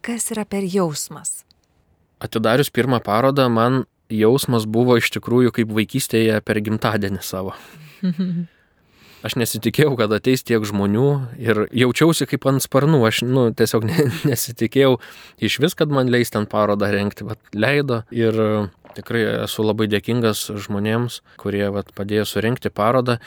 kas 0.00 0.30
yra 0.32 0.46
per 0.48 0.64
jausmas? 0.64 1.44
Atidarius 2.20 2.70
pirmą 2.72 3.00
parodą, 3.04 3.48
man 3.52 3.84
jausmas 4.10 4.66
buvo 4.68 4.96
iš 5.00 5.12
tikrųjų 5.16 5.52
kaip 5.56 5.72
vaikystėje 5.76 6.40
per 6.44 6.60
gimtadienį 6.64 7.22
savo. 7.24 7.54
Aš 9.20 9.36
nesitikėjau, 9.36 9.92
kad 10.00 10.12
ateis 10.16 10.40
tiek 10.48 10.64
žmonių 10.64 11.08
ir 11.42 11.66
jaučiausi 11.76 12.24
kaip 12.30 12.46
ant 12.48 12.64
sparnų. 12.64 13.02
Aš 13.08 13.22
nu, 13.28 13.50
tiesiog 13.56 13.84
ne, 13.90 14.08
nesitikėjau 14.28 14.96
iš 15.44 15.60
vis, 15.60 15.76
kad 15.76 15.92
man 15.92 16.12
leis 16.12 16.32
ten 16.32 16.48
parodą 16.48 16.88
renkti, 16.94 17.28
bet 17.28 17.40
leido. 17.52 18.02
Ir 18.14 18.38
tikrai 18.96 19.24
esu 19.44 19.64
labai 19.66 19.90
dėkingas 19.92 20.48
žmonėms, 20.66 21.20
kurie 21.40 21.66
vat, 21.74 21.92
padėjo 21.96 22.26
surenkti 22.28 22.72
parodą. 22.72 23.20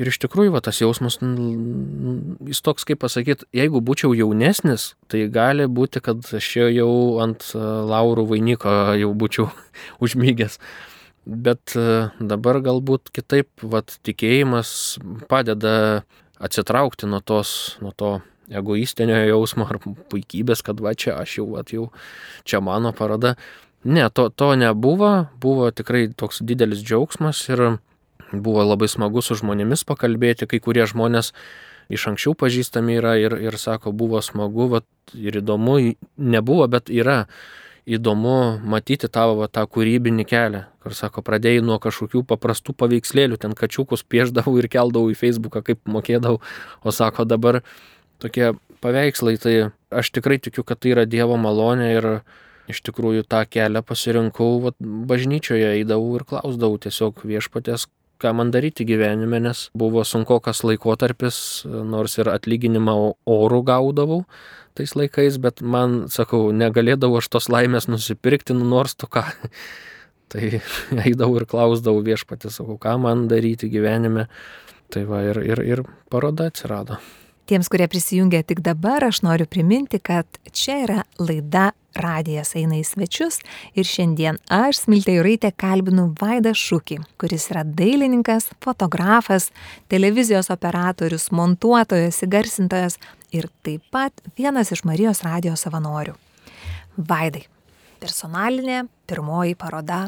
Ir 0.00 0.08
iš 0.08 0.16
tikrųjų, 0.22 0.54
va, 0.54 0.62
tas 0.64 0.78
jausmas, 0.80 1.18
jis 1.20 2.62
toks, 2.64 2.86
kaip 2.88 3.02
pasakyti, 3.02 3.44
jeigu 3.52 3.82
būčiau 3.84 4.14
jaunesnis, 4.16 4.94
tai 5.12 5.26
gali 5.28 5.66
būti, 5.68 6.00
kad 6.00 6.24
aš 6.24 6.48
jau 6.72 6.94
ant 7.20 7.44
e, 7.52 7.60
laurų 7.90 8.24
vainiko 8.30 8.72
jau 8.96 9.10
būčiau 9.12 9.50
užmygęs. 10.04 10.56
Bet 11.26 11.76
e, 11.78 12.10
dabar 12.18 12.58
galbūt 12.64 13.12
kitaip, 13.14 13.48
va, 13.62 13.82
tikėjimas 13.82 14.98
padeda 15.30 16.02
atsitraukti 16.42 17.06
nuo, 17.06 17.22
tos, 17.22 17.76
nuo 17.84 17.92
to 17.94 18.16
egoistinio 18.50 19.20
jausmo 19.28 19.68
ar 19.70 19.78
puikybės, 19.82 20.64
kad 20.66 20.82
va 20.82 20.96
čia 20.98 21.14
aš 21.20 21.38
jau, 21.38 21.46
va, 21.54 21.62
jau 21.70 21.88
čia 22.44 22.60
mano 22.64 22.90
paroda. 22.96 23.36
Ne, 23.82 24.08
to, 24.14 24.28
to 24.34 24.52
nebuvo, 24.58 25.28
buvo 25.42 25.70
tikrai 25.74 26.08
toks 26.14 26.42
didelis 26.46 26.82
džiaugsmas 26.82 27.46
ir 27.50 27.64
Buvo 28.32 28.64
labai 28.64 28.88
smagu 28.88 29.20
su 29.20 29.36
žmonėmis 29.36 29.84
pakalbėti, 29.84 30.48
kai 30.48 30.60
kurie 30.64 30.86
žmonės 30.88 31.32
iš 31.92 32.06
anksčiau 32.08 32.32
pažįstami 32.38 32.96
yra 32.96 33.18
ir, 33.20 33.36
ir 33.36 33.58
sako, 33.60 33.92
buvo 33.92 34.22
smagu 34.24 34.70
vat, 34.72 34.86
ir 35.12 35.42
įdomu, 35.42 35.76
nebuvo, 36.16 36.68
bet 36.72 36.88
yra 36.88 37.26
įdomu 37.86 38.60
matyti 38.62 39.08
tavo 39.10 39.40
va, 39.40 39.48
tą 39.50 39.64
kūrybinį 39.66 40.26
kelią, 40.28 40.62
kur 40.82 40.94
sako, 40.94 41.22
pradėjai 41.26 41.64
nuo 41.66 41.78
kažkokių 41.82 42.22
paprastų 42.30 42.74
paveikslėlių, 42.78 43.38
ten 43.42 43.56
kačiukus 43.58 44.04
pieždavau 44.06 44.54
ir 44.60 44.68
keldavau 44.70 45.10
į 45.10 45.18
Facebooką, 45.18 45.64
kaip 45.66 45.82
mokėdavau, 45.90 46.40
o 46.82 46.94
sako, 46.94 47.26
dabar 47.26 47.62
tokie 48.22 48.52
paveikslai, 48.82 49.36
tai 49.42 49.56
aš 49.90 50.12
tikrai 50.14 50.38
tikiu, 50.42 50.64
kad 50.66 50.82
tai 50.82 50.94
yra 50.94 51.06
Dievo 51.06 51.38
malonė 51.40 51.90
ir 51.96 52.08
iš 52.70 52.82
tikrųjų 52.86 53.26
tą 53.26 53.42
kelią 53.50 53.82
pasirinkau, 53.86 54.60
vat, 54.62 54.78
bažnyčioje 54.78 55.74
eidavau 55.80 56.14
ir 56.18 56.26
klausdavau 56.28 56.78
tiesiog 56.82 57.24
viešpatės, 57.26 57.88
ką 58.22 58.32
man 58.38 58.52
daryti 58.54 58.86
gyvenime, 58.88 59.42
nes 59.42 59.66
buvo 59.78 60.04
sunkokas 60.06 60.62
laikotarpis, 60.66 61.36
nors 61.66 62.18
ir 62.22 62.30
atlyginimą 62.32 62.96
orų 63.28 63.62
gaudavau 63.68 64.22
tais 64.78 64.94
laikais, 64.96 65.36
bet 65.42 65.60
man, 65.60 66.06
sakau, 66.12 66.50
negalėdavau 66.56 67.20
aš 67.20 67.28
tos 67.32 67.50
laimės 67.52 67.90
nusipirkti, 67.92 68.56
nu 68.56 68.68
nors 68.68 68.96
tu 68.96 69.08
ką. 69.10 69.24
tai 70.32 70.62
eidavau 71.06 71.40
ir 71.40 71.48
klausdavau 71.48 72.04
viešpatį, 72.06 72.52
sakau, 72.54 72.78
ką 72.80 72.96
man 73.04 73.26
daryti 73.32 73.70
gyvenime. 73.72 74.28
Tai 74.92 75.06
va 75.08 75.22
ir, 75.24 75.40
ir, 75.44 75.62
ir 75.64 75.84
paroda 76.12 76.50
atsirado. 76.50 76.98
Tiems, 77.50 77.66
kurie 77.68 77.88
prisijungia 77.90 78.44
tik 78.46 78.60
dabar, 78.62 79.02
aš 79.04 79.24
noriu 79.26 79.48
priminti, 79.50 79.98
kad 79.98 80.26
čia 80.54 80.76
yra 80.84 81.00
laida 81.18 81.72
Radijas 81.98 82.54
eina 82.56 82.78
į 82.78 82.84
svečius 82.86 83.40
ir 83.76 83.84
šiandien 83.84 84.38
aš, 84.52 84.84
Smiltė 84.84 85.16
Juraitė, 85.18 85.50
kalbinu 85.58 86.06
Vaidą 86.20 86.54
Šūkį, 86.56 87.00
kuris 87.20 87.48
yra 87.50 87.64
dailininkas, 87.66 88.46
fotografas, 88.64 89.50
televizijos 89.92 90.48
operatorius, 90.54 91.28
montuotojas, 91.34 92.22
įgarsintojas 92.24 92.96
ir 93.34 93.50
taip 93.66 93.84
pat 93.92 94.22
vienas 94.38 94.72
iš 94.72 94.84
Marijos 94.88 95.24
radijos 95.26 95.66
savanorių. 95.66 96.14
Vaidai, 96.96 97.42
personalinė 98.00 98.84
pirmoji 99.10 99.58
paroda 99.58 100.06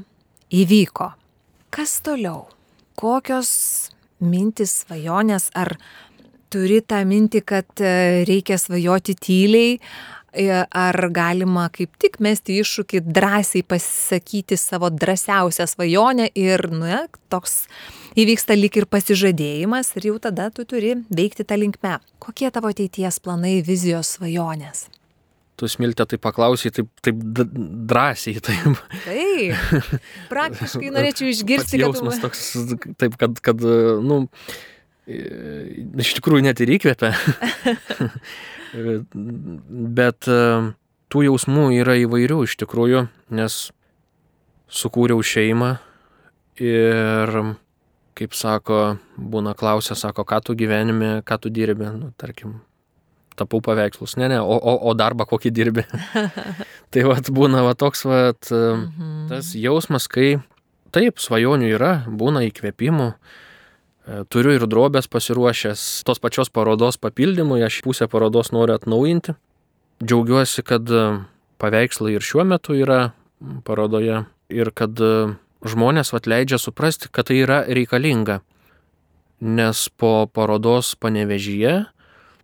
įvyko. 0.55 1.11
Kas 1.75 1.99
toliau? 2.07 2.47
Kokios 2.95 3.51
mintis, 4.23 4.85
svajonės 4.85 5.51
ar 5.59 5.75
turi 6.55 6.81
tą 6.87 7.03
mintį, 7.09 7.43
kad 7.47 7.83
e, 7.83 8.25
reikia 8.29 8.59
svajoti 8.61 9.17
tyliai, 9.19 9.77
e, 9.77 10.49
ar 10.65 10.99
galima 11.15 11.67
kaip 11.75 11.95
tik 12.01 12.21
mesti 12.25 12.61
iššūkį 12.63 13.03
drąsiai 13.07 13.65
pasisakyti 13.67 14.59
savo 14.61 14.91
drąsiausią 14.95 15.67
svajonę 15.75 16.31
ir, 16.39 16.69
nu, 16.73 16.91
toks 17.33 17.65
įvyksta 18.19 18.57
lyg 18.59 18.77
ir 18.79 18.89
pasižadėjimas 18.91 19.95
ir 19.99 20.11
jau 20.13 20.19
tada 20.23 20.51
tu 20.55 20.67
turi 20.69 20.97
veikti 21.11 21.47
tą 21.47 21.59
linkmę. 21.59 21.99
Kokie 22.23 22.51
tavo 22.55 22.71
ateities 22.71 23.19
planai, 23.25 23.59
vizijos, 23.67 24.17
svajonės? 24.19 24.87
Tu 25.55 25.69
smiltė 25.71 26.03
tai 26.11 26.19
paklausai 26.19 26.73
taip, 26.75 26.89
taip 27.05 27.19
drąsiai. 27.23 28.41
Taip. 28.43 28.79
taip. 29.05 29.99
Praktiškai 30.33 30.91
norėčiau 30.95 31.31
išgirsti. 31.31 31.79
Jausmas 31.79 32.19
tu... 32.19 32.27
toks, 32.27 32.49
taip, 32.99 33.15
kad, 33.21 33.39
kad 33.45 33.63
nu, 34.03 34.25
iš 35.07 36.15
tikrųjų 36.19 36.47
net 36.47 36.61
ir 36.65 36.75
įkvepia. 36.79 37.13
Bet 39.95 40.29
e, 40.31 40.39
tų 41.13 41.25
jausmų 41.29 41.69
yra 41.77 41.95
įvairių 42.03 42.41
iš 42.47 42.57
tikrųjų, 42.65 43.07
nes 43.37 43.59
sukūriau 44.75 45.23
šeimą 45.23 45.77
ir, 46.63 47.35
kaip 48.19 48.35
sako, 48.35 48.97
būna 49.19 49.55
klausia, 49.59 49.97
sako, 49.99 50.25
ką 50.27 50.41
tu 50.49 50.57
gyvenime, 50.59 51.21
ką 51.27 51.39
tu 51.45 51.53
dirbi, 51.55 51.87
nu, 51.95 52.11
tarkim, 52.19 52.59
tapau 53.39 53.61
paveikslus. 53.65 54.17
Ne, 54.19 54.29
ne, 54.33 54.41
o, 54.41 54.57
o, 54.59 54.75
o 54.91 54.95
darbą 54.99 55.27
kokį 55.31 55.55
dirbi. 55.55 55.87
tai 56.95 57.07
vat 57.07 57.31
būna 57.35 57.65
va 57.67 57.75
toks 57.79 58.05
vat, 58.09 58.51
mhm. 58.51 59.29
tas 59.31 59.55
jausmas, 59.59 60.09
kai 60.11 60.37
taip, 60.95 61.19
svajonių 61.23 61.73
yra, 61.75 61.95
būna 62.07 62.45
įkvėpimų. 62.49 63.11
E, 64.05 64.21
turiu 64.29 64.53
ir 64.53 64.67
drobės 64.69 65.09
pasiruošęs 65.09 66.05
tos 66.05 66.21
pačios 66.21 66.51
parodos 66.53 66.99
papildymui, 67.01 67.63
aš 67.65 67.81
pusę 67.87 68.09
parodos 68.13 68.53
noriu 68.53 68.77
atnaujinti. 68.77 69.33
Džiaugiuosi, 70.05 70.65
kad 70.67 70.91
e, 70.93 71.05
paveikslai 71.63 72.13
ir 72.19 72.25
šiuo 72.25 72.45
metu 72.49 72.77
yra 72.77 73.15
parodoje 73.65 74.25
ir 74.53 74.71
kad 74.77 75.01
e, 75.01 75.33
žmonės 75.65 76.13
atleidžia 76.17 76.61
suprasti, 76.61 77.09
kad 77.09 77.31
tai 77.31 77.41
yra 77.47 77.63
reikalinga. 77.65 78.43
Nes 79.45 79.89
po 79.97 80.29
parodos 80.29 80.93
panevežyje, 81.01 81.87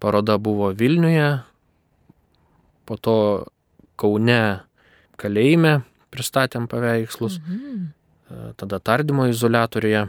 paroda 0.01 0.39
buvo 0.41 0.73
Vilniuje, 0.73 1.29
po 2.89 2.97
to 2.97 3.17
Kaune 4.01 4.65
kalėjime 5.21 5.83
pristatėm 6.11 6.71
paveikslus, 6.73 7.37
mhm. 7.45 7.89
Tada 8.31 8.79
tardymo 8.79 9.25
izolatoriuje, 9.27 10.05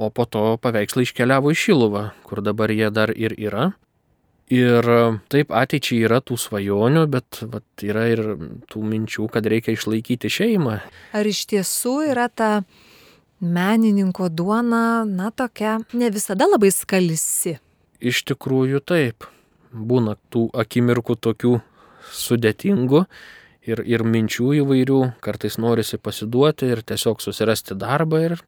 o 0.00 0.08
po 0.10 0.24
to 0.24 0.56
paveikslai 0.62 1.04
iškeliavo 1.04 1.52
į 1.52 1.58
Šiluvą, 1.60 2.04
kur 2.24 2.40
dabar 2.44 2.72
jie 2.72 2.88
dar 2.94 3.12
ir 3.12 3.36
yra. 3.36 3.70
Ir 4.50 4.86
taip 5.30 5.52
ateičiai 5.54 6.06
yra 6.08 6.18
tų 6.26 6.34
svajonių, 6.40 7.04
bet 7.12 7.42
vat, 7.52 7.66
yra 7.86 8.08
ir 8.10 8.22
tų 8.72 8.80
minčių, 8.82 9.28
kad 9.30 9.46
reikia 9.46 9.76
išlaikyti 9.76 10.30
šeimą. 10.32 10.80
Ar 11.14 11.28
iš 11.28 11.44
tiesų 11.52 12.00
yra 12.10 12.26
ta 12.26 12.64
menininko 13.38 14.26
duona, 14.32 15.04
na 15.06 15.30
tokia, 15.30 15.78
ne 15.94 16.10
visada 16.10 16.48
labai 16.50 16.72
skalisi? 16.74 17.60
Iš 18.00 18.24
tikrųjų 18.32 18.82
taip. 18.82 19.28
Būna 19.70 20.16
tų 20.34 20.48
akimirkų 20.64 21.14
tokių 21.22 21.60
sudėtingų 22.10 23.04
ir, 23.70 23.84
ir 23.86 24.02
minčių 24.02 24.56
įvairių, 24.64 25.00
kartais 25.22 25.60
norisi 25.62 26.00
pasiduoti 26.02 26.72
ir 26.74 26.82
tiesiog 26.82 27.22
susirasti 27.22 27.78
darbą 27.78 28.24
ir 28.32 28.40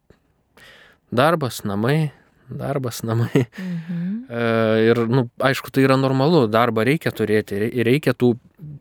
darbas, 1.13 1.63
namai, 1.69 2.13
darbas, 2.49 3.03
namai. 3.07 3.47
Mhm. 3.59 4.11
E, 4.33 4.43
ir, 4.89 5.03
nu, 5.13 5.27
aišku, 5.43 5.73
tai 5.73 5.87
yra 5.87 5.99
normalu, 6.01 6.47
darbą 6.51 6.87
reikia 6.89 7.13
turėti 7.15 7.59
ir 7.69 7.87
reikia 7.89 8.17
tų 8.17 8.35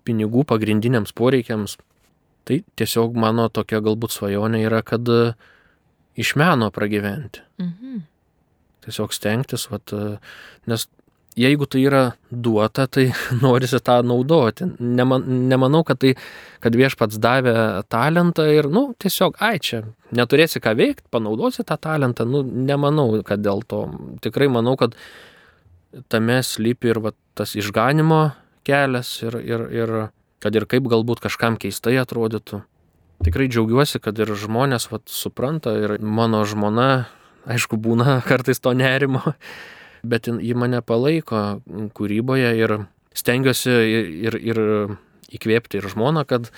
pinigų 0.08 0.46
pagrindiniams 0.50 1.14
poreikiams. 1.18 1.78
Tai 2.48 2.62
tiesiog 2.80 3.18
mano 3.20 3.50
tokia 3.54 3.84
galbūt 3.86 4.16
svajonė 4.16 4.64
yra, 4.66 4.82
kad 4.82 5.06
iš 6.18 6.34
meno 6.40 6.72
pragyventi. 6.74 7.44
Mhm. 7.62 8.02
Tiesiog 8.82 9.14
stengtis, 9.14 9.68
vat, 9.70 9.94
nes 10.66 10.88
jeigu 11.38 11.66
tai 11.66 11.84
yra 11.86 12.02
duota, 12.32 12.88
tai 12.88 13.12
norisi 13.44 13.80
tą 13.84 14.02
naudoti. 14.04 14.68
Neman, 14.80 15.26
nemanau, 15.50 15.84
kad, 15.88 16.02
tai, 16.02 16.16
kad 16.64 16.76
viešpats 16.78 17.20
davė 17.22 17.56
talentą 17.92 18.48
ir, 18.52 18.70
nu, 18.72 18.92
tiesiog, 19.02 19.40
ai, 19.44 19.58
čia 19.64 19.84
neturėsi 20.16 20.62
ką 20.64 20.76
veikti, 20.80 21.08
panaudosi 21.14 21.66
tą 21.68 21.78
talentą, 21.82 22.28
nu, 22.28 22.44
nemanau, 22.44 23.22
kad 23.28 23.44
dėl 23.44 23.64
to. 23.68 23.86
Tikrai 24.24 24.50
manau, 24.52 24.76
kad 24.80 24.98
tame 26.12 26.42
slypi 26.44 26.92
ir 26.92 27.02
va, 27.04 27.16
tas 27.36 27.56
išganimo 27.60 28.32
kelias 28.68 29.14
ir, 29.26 29.40
ir, 29.44 29.66
ir 29.74 29.96
kad 30.42 30.56
ir 30.56 30.68
kaip 30.70 30.88
galbūt 30.92 31.24
kažkam 31.24 31.58
keistai 31.60 31.98
atrodytų. 32.02 32.64
Tikrai 33.22 33.46
džiaugiuosi, 33.52 34.00
kad 34.02 34.18
ir 34.18 34.32
žmonės 34.34 34.88
vat, 34.90 35.06
supranta 35.12 35.76
ir 35.78 36.00
mano 36.02 36.42
žmona, 36.50 37.06
aišku, 37.46 37.78
būna 37.78 38.20
kartais 38.30 38.60
to 38.60 38.74
nerimo 38.74 39.22
bet 40.04 40.28
ji 40.32 40.54
mane 40.58 40.82
palaiko 40.82 41.62
kūryboje 41.98 42.52
ir 42.60 42.78
stengiuosi 43.18 43.74
ir, 44.28 44.38
ir 44.38 44.62
įkvėpti 45.32 45.80
ir 45.80 45.90
žmoną, 45.92 46.26
kad 46.28 46.50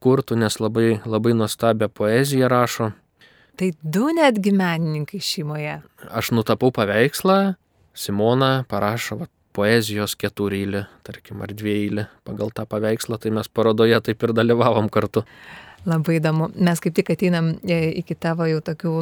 kurtų, 0.00 0.38
nes 0.40 0.56
labai, 0.62 1.00
labai 1.04 1.34
nuostabią 1.36 1.90
poeziją 1.92 2.48
rašo. 2.50 2.92
Tai 3.60 3.72
du 3.82 4.08
netgi 4.16 4.52
menininkai 4.56 5.20
šeimoje. 5.20 5.80
Aš 6.08 6.32
nutapau 6.32 6.72
paveikslą, 6.72 7.56
Simona 8.00 8.62
parašo 8.70 9.18
va, 9.20 9.26
poezijos 9.52 10.14
keturylį, 10.16 10.84
tarkim, 11.04 11.42
ar 11.44 11.52
dviejylį 11.52 12.06
pagal 12.24 12.52
tą 12.54 12.64
paveikslą, 12.70 13.18
tai 13.20 13.32
mes 13.34 13.50
parodoje 13.50 13.98
taip 14.06 14.22
ir 14.24 14.32
dalyvavom 14.36 14.88
kartu. 14.92 15.24
Labai 15.88 16.18
įdomu. 16.20 16.50
Mes 16.60 16.80
kaip 16.80 16.94
tik 16.96 17.10
ateinam 17.12 17.54
e, 17.64 17.80
iki 18.00 18.14
tavo 18.14 18.46
jau 18.48 18.60
tokių 18.64 18.94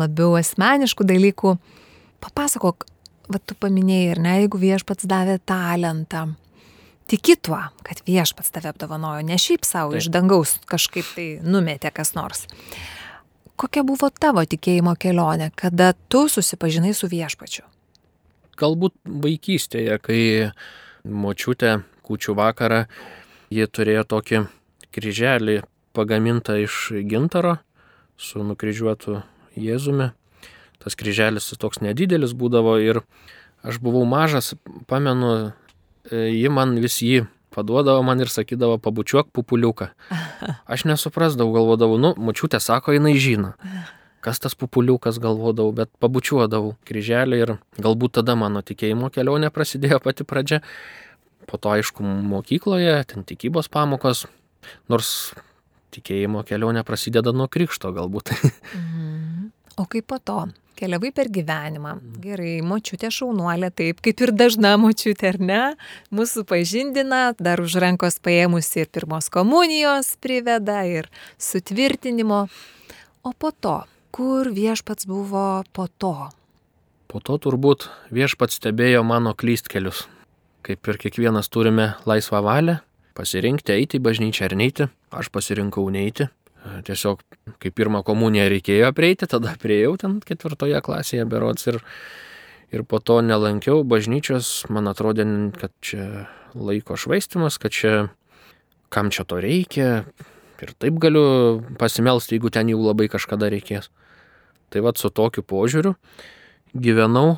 labiau 0.00 0.36
asmeniškų 0.38 1.06
dalykų. 1.06 1.56
Papasakok, 2.22 2.86
va 3.32 3.40
tu 3.42 3.56
paminėjai 3.58 4.10
ir 4.14 4.20
ne, 4.22 4.34
jeigu 4.42 4.60
viešpats 4.60 5.08
davė 5.10 5.38
talentą, 5.46 6.26
tiki 7.10 7.36
tuo, 7.36 7.60
kad 7.86 8.02
viešpats 8.06 8.52
tave 8.54 8.70
apdovanojo, 8.72 9.24
ne 9.26 9.38
šiaip 9.40 9.66
savo 9.66 9.96
iš 9.98 10.10
dangaus 10.14 10.56
kažkaip 10.70 11.08
tai 11.16 11.26
numetė 11.44 11.92
kas 11.94 12.14
nors. 12.18 12.46
Kokia 13.56 13.86
buvo 13.88 14.10
tavo 14.12 14.42
tikėjimo 14.44 14.92
kelionė, 15.00 15.48
kada 15.56 15.94
tu 16.12 16.26
susipažinai 16.28 16.92
su 16.92 17.08
viešpačiu? 17.08 17.64
Galbūt 18.56 18.96
vaikystėje, 19.04 19.96
kai 20.04 20.20
močiutė 21.04 21.78
kučių 22.06 22.34
vakarą, 22.36 22.84
ji 23.52 23.66
turėjo 23.68 24.04
tokį 24.12 24.42
kryželį 24.92 25.60
pagamintą 25.96 26.58
iš 26.60 26.90
gintaro 27.08 27.56
su 28.16 28.44
nukryžiuotu 28.44 29.22
Jėzumi 29.56 30.10
tas 30.86 30.94
kryželis 30.94 31.50
toks 31.58 31.82
nedidelis 31.82 32.30
būdavo 32.38 32.76
ir 32.78 33.02
aš 33.66 33.80
buvau 33.82 34.04
mažas, 34.06 34.52
pamenu, 34.86 35.50
e, 36.06 36.28
ji 36.30 36.52
man 36.52 36.76
vis 36.78 37.00
jį 37.02 37.24
paduodavo 37.56 38.04
man 38.06 38.20
ir 38.22 38.30
sakydavo, 38.30 38.76
pabučiuok 38.84 39.32
pupuliuką. 39.34 39.88
Aš 40.72 40.84
nesuprasdavau, 40.86 41.54
galvodavau, 41.56 41.96
nu, 41.98 42.12
mačiutė 42.20 42.60
sako, 42.60 42.92
jinai 42.94 43.14
žino. 43.16 43.54
Kas 44.20 44.42
tas 44.42 44.54
pupuliukas 44.58 45.18
galvodavau, 45.22 45.72
bet 45.72 45.90
pabučiuodavau 46.02 46.74
kryželį 46.86 47.40
ir 47.40 47.54
galbūt 47.80 48.18
tada 48.20 48.36
mano 48.38 48.60
tikėjimo 48.66 49.08
kelionė 49.14 49.50
prasidėjo 49.54 50.02
pati 50.04 50.26
pradžia. 50.28 50.60
Po 51.48 51.56
to, 51.56 51.72
aišku, 51.78 52.04
mokykloje, 52.04 52.98
ten 53.08 53.24
tikybos 53.24 53.70
pamokos, 53.72 54.26
nors 54.92 55.32
tikėjimo 55.94 56.42
kelionė 56.44 56.84
prasideda 56.84 57.32
nuo 57.32 57.48
krikšto 57.48 57.94
galbūt. 57.96 58.36
Mhm. 58.76 59.52
O 59.76 59.84
kaip 59.84 60.06
po 60.08 60.16
to? 60.16 60.46
Keliavai 60.76 61.10
per 61.16 61.30
gyvenimą. 61.32 61.96
Mhm. 61.96 62.20
Gerai, 62.24 62.54
močiutė 62.66 63.10
šaunuolė, 63.14 63.72
taip, 63.74 64.02
kaip 64.04 64.22
ir 64.22 64.32
dažna 64.36 64.76
močiutė, 64.80 65.34
ar 65.34 65.40
ne? 65.40 65.62
Mūsų 66.14 66.46
pažindina, 66.48 67.34
dar 67.38 67.62
už 67.64 67.78
rankos 67.82 68.20
paėmusi 68.22 68.84
ir 68.84 68.90
pirmos 68.92 69.30
komunijos 69.32 70.14
priveda, 70.22 70.82
ir 70.86 71.10
sutvirtinimo. 71.38 72.46
O 73.26 73.32
po 73.34 73.50
to, 73.50 73.80
kur 74.14 74.52
viešpats 74.54 75.08
buvo 75.08 75.64
po 75.72 75.88
to? 75.98 76.14
Po 77.06 77.22
to 77.22 77.38
turbūt 77.38 77.88
viešpats 78.14 78.58
stebėjo 78.60 79.04
mano 79.06 79.34
klystkelius. 79.38 80.06
Kaip 80.66 80.88
ir 80.90 80.98
kiekvienas 80.98 81.46
turime 81.52 81.92
laisvą 82.06 82.40
valią, 82.42 82.80
pasirinkti 83.14 83.74
eiti 83.76 84.00
į 84.00 84.04
bažnyčią 84.06 84.48
ar 84.48 84.56
neiti. 84.58 84.88
Aš 85.14 85.30
pasirinkau 85.34 85.86
neiti. 85.94 86.26
Tiesiog 86.86 87.22
kaip 87.62 87.74
pirmą 87.78 88.02
komuniją 88.06 88.48
reikėjo 88.52 88.92
prieiti, 88.96 89.28
tada 89.30 89.54
prieėjau 89.62 89.96
ten 90.02 90.18
ketvirtoje 90.24 90.80
klasėje 90.84 91.26
berots 91.30 91.68
ir, 91.70 91.80
ir 92.74 92.84
po 92.88 93.00
to 93.00 93.20
nelankiau 93.24 93.84
bažnyčios, 93.86 94.66
man 94.72 94.90
atrodė, 94.90 95.26
kad 95.56 95.74
čia 95.84 96.26
laiko 96.56 96.96
švaistimas, 96.98 97.60
kad 97.62 97.74
čia 97.74 97.94
kam 98.92 99.10
čia 99.10 99.26
to 99.28 99.40
reikia. 99.42 100.06
Ir 100.62 100.72
taip 100.80 100.96
galiu 101.02 101.60
pasimelsti, 101.76 102.36
jeigu 102.36 102.50
ten 102.52 102.70
jau 102.72 102.80
labai 102.80 103.10
kažkada 103.12 103.50
reikės. 103.52 103.90
Tai 104.72 104.82
vad 104.86 104.98
su 104.98 105.10
tokiu 105.12 105.44
požiūriu 105.44 105.94
gyvenau 106.74 107.36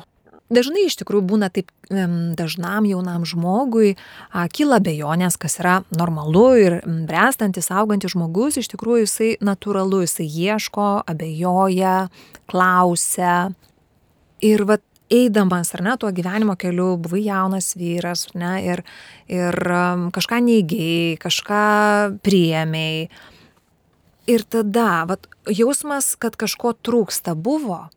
Dažnai 0.49 0.87
iš 0.87 0.95
tikrųjų 0.97 1.27
būna 1.29 1.51
taip 1.53 1.69
dažnam 1.89 2.87
jaunam 2.89 3.25
žmogui 3.25 3.91
a, 3.93 4.47
kyla 4.49 4.79
bejonės, 4.81 5.37
kas 5.37 5.59
yra 5.61 5.75
normalu 5.93 6.45
ir 6.57 6.75
brestantis, 7.05 7.69
augantis 7.69 8.15
žmogus, 8.15 8.57
iš 8.57 8.71
tikrųjų 8.73 9.05
jisai 9.05 9.29
natūralu, 9.45 10.01
jisai 10.07 10.25
ieško, 10.25 10.89
abejoja, 11.09 12.09
klausia. 12.49 13.51
Ir 14.41 14.65
va 14.65 14.79
eidamas, 15.13 15.73
ar 15.77 15.85
ne, 15.85 15.93
tuo 16.01 16.09
gyvenimo 16.17 16.57
keliu, 16.57 16.95
buvai 16.97 17.21
jaunas 17.27 17.75
vyras, 17.77 18.25
ne, 18.33 18.55
ir, 18.65 18.83
ir 19.29 19.57
kažką 20.15 20.41
neįgiai, 20.45 21.13
kažką 21.21 21.63
priemiai. 22.25 23.05
Ir 24.29 24.49
tada, 24.49 25.05
va, 25.09 25.21
jausmas, 25.45 26.15
kad 26.17 26.37
kažko 26.37 26.73
trūksta 26.85 27.37
buvo 27.37 27.87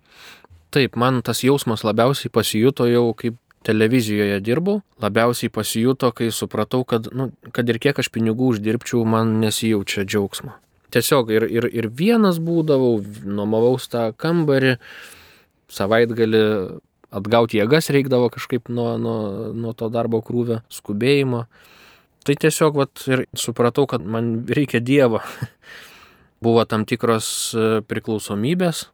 Taip, 0.72 0.96
man 0.96 1.20
tas 1.24 1.42
jausmas 1.44 1.84
labiausiai 1.84 2.32
pasijuto 2.32 2.86
jau 2.88 3.10
kaip 3.16 3.36
televizijoje 3.62 4.40
dirbau, 4.42 4.80
labiausiai 5.02 5.52
pasijuto, 5.52 6.10
kai 6.16 6.30
supratau, 6.34 6.82
kad, 6.88 7.08
nu, 7.14 7.30
kad 7.54 7.68
ir 7.68 7.78
kiek 7.82 7.98
aš 8.02 8.10
pinigų 8.14 8.54
uždirbčiau, 8.54 9.04
man 9.06 9.36
nesijaučia 9.42 10.06
džiaugsmo. 10.08 10.56
Tiesiog 10.92 11.30
ir, 11.32 11.46
ir, 11.48 11.68
ir 11.72 11.88
vienas 11.88 12.40
būdavau, 12.42 12.96
nuomavaus 13.24 13.86
tą 13.92 14.10
kambarį, 14.18 14.74
savaitgalį 15.72 16.42
atgauti 17.12 17.60
jėgas 17.60 17.90
reikdavo 17.92 18.28
kažkaip 18.32 18.68
nuo, 18.72 18.96
nuo, 19.00 19.18
nuo 19.56 19.72
to 19.76 19.88
darbo 19.92 20.20
krūvio, 20.24 20.60
skubėjimo. 20.72 21.46
Tai 22.22 22.36
tiesiog 22.38 22.76
vat, 22.78 23.04
ir 23.10 23.24
supratau, 23.36 23.86
kad 23.90 24.04
man 24.04 24.34
reikia 24.48 24.82
Dievo. 24.84 25.22
Buvo 26.44 26.64
tam 26.66 26.84
tikros 26.88 27.26
e, 27.54 27.66
priklausomybės, 27.86 28.86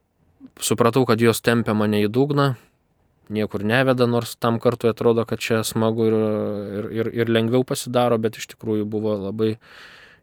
supratau, 0.61 1.05
kad 1.07 1.21
jos 1.21 1.41
tempia 1.45 1.75
mane 1.77 2.03
į 2.05 2.09
dugną, 2.11 2.53
niekur 3.29 3.63
neveda, 3.63 4.07
nors 4.09 4.35
tam 4.41 4.59
kartu 4.59 4.89
atrodo, 4.89 5.25
kad 5.29 5.41
čia 5.43 5.61
smagu 5.67 6.09
ir, 6.09 6.19
ir, 6.19 6.91
ir, 6.99 7.09
ir 7.23 7.31
lengviau 7.31 7.65
pasidaro, 7.67 8.17
bet 8.21 8.39
iš 8.41 8.49
tikrųjų 8.55 8.87
buvo 8.89 9.15
labai 9.19 9.55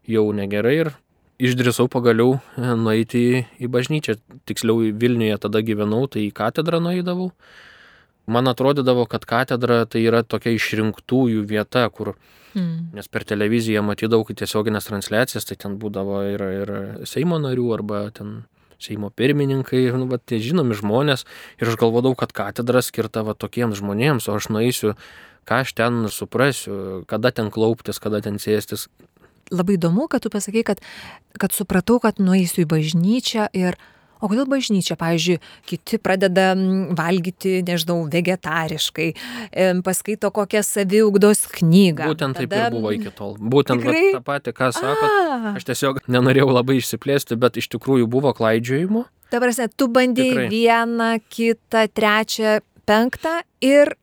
jau 0.07 0.27
negerai 0.35 0.77
ir 0.85 0.95
išdrįsau 1.43 1.89
pagaliau 1.93 2.39
e, 2.57 2.73
nueiti 2.81 3.23
į, 3.23 3.45
į 3.61 3.71
bažnyčią. 3.73 4.17
Tiksliau 4.49 4.91
Vilniuje 4.97 5.37
tada 5.43 5.63
gyvenau, 5.65 6.07
tai 6.11 6.27
į 6.27 6.35
katedrą 6.37 6.81
nueidavau. 6.83 7.31
Man 8.27 8.51
atrodydavo, 8.51 9.05
kad 9.11 9.27
katedra 9.29 9.85
tai 9.87 10.03
yra 10.09 10.25
tokia 10.27 10.57
išrinktųjų 10.57 11.45
vieta, 11.47 11.85
kur, 11.95 12.17
mm. 12.57 12.97
nes 12.97 13.07
per 13.13 13.27
televiziją 13.29 13.85
matydavau 13.87 14.27
tiesioginės 14.27 14.89
transliacijas, 14.89 15.47
tai 15.47 15.59
ten 15.63 15.77
būdavo 15.79 16.25
ir, 16.33 16.47
ir 16.63 16.75
Seimo 17.07 17.39
narių 17.43 17.69
arba 17.77 18.09
ten 18.17 18.41
Seimo 18.83 19.11
pirmininkai, 19.11 19.87
ir, 19.89 19.97
nu, 19.97 20.09
va, 20.11 20.19
tie 20.19 20.41
žinomi 20.43 20.77
žmonės. 20.77 21.25
Ir 21.61 21.73
aš 21.73 21.79
galvodavau, 21.81 22.17
kad 22.19 22.35
katedra 22.37 22.83
skirta 22.85 23.25
va 23.27 23.37
tokiems 23.37 23.81
žmonėms, 23.81 24.29
o 24.29 24.37
aš 24.37 24.51
nueisiu, 24.53 24.95
ką 25.49 25.63
aš 25.65 25.77
ten 25.79 26.07
suprasiu, 26.13 27.05
kada 27.09 27.33
ten 27.33 27.53
klauptis, 27.55 28.03
kada 28.03 28.21
ten 28.25 28.41
sėstis, 28.43 28.89
labai 29.51 29.77
įdomu, 29.77 30.09
kad 30.11 30.25
tu 30.25 30.31
pasakai, 30.33 30.65
kad, 30.67 30.81
kad 31.39 31.55
supratau, 31.55 32.01
kad 32.03 32.19
nueisiu 32.23 32.65
į 32.65 32.71
bažnyčią 32.71 33.49
ir 33.57 33.79
O 34.21 34.31
kodėl 34.31 34.47
bažnyčia, 34.49 34.97
pavyzdžiui, 34.97 35.41
kiti 35.69 35.99
pradeda 36.01 36.55
valgyti, 36.97 37.59
nežinau, 37.67 37.99
vegetariškai, 38.13 39.09
paskaito 39.85 40.31
kokią 40.35 40.63
saviugdos 40.65 41.45
knygą. 41.59 42.09
Būtent 42.15 42.41
tada... 42.41 42.49
taip 42.49 42.57
ir 42.57 42.79
buvo 42.79 42.95
iki 42.97 43.13
tol. 43.17 43.37
Būtent 43.37 43.85
Tikrai... 43.85 44.05
tą 44.17 44.23
patį, 44.25 44.57
ką 44.57 44.71
sakot. 44.77 45.19
Aš 45.53 45.69
tiesiog 45.69 46.01
nenorėjau 46.09 46.49
labai 46.49 46.79
išsiplėsti, 46.81 47.37
bet 47.41 47.61
iš 47.61 47.69
tikrųjų 47.77 48.09
buvo 48.11 48.33
klaidžiojimo. 48.37 49.05
Ta 49.33 49.41
prasme, 49.43 49.67
tu 49.75 49.89
bandėjai 49.93 50.33
Tikrai. 50.33 50.51
vieną, 50.53 51.11
kitą, 51.35 51.87
trečią, 51.93 52.61
penktą 52.87 53.41
ir 53.61 53.97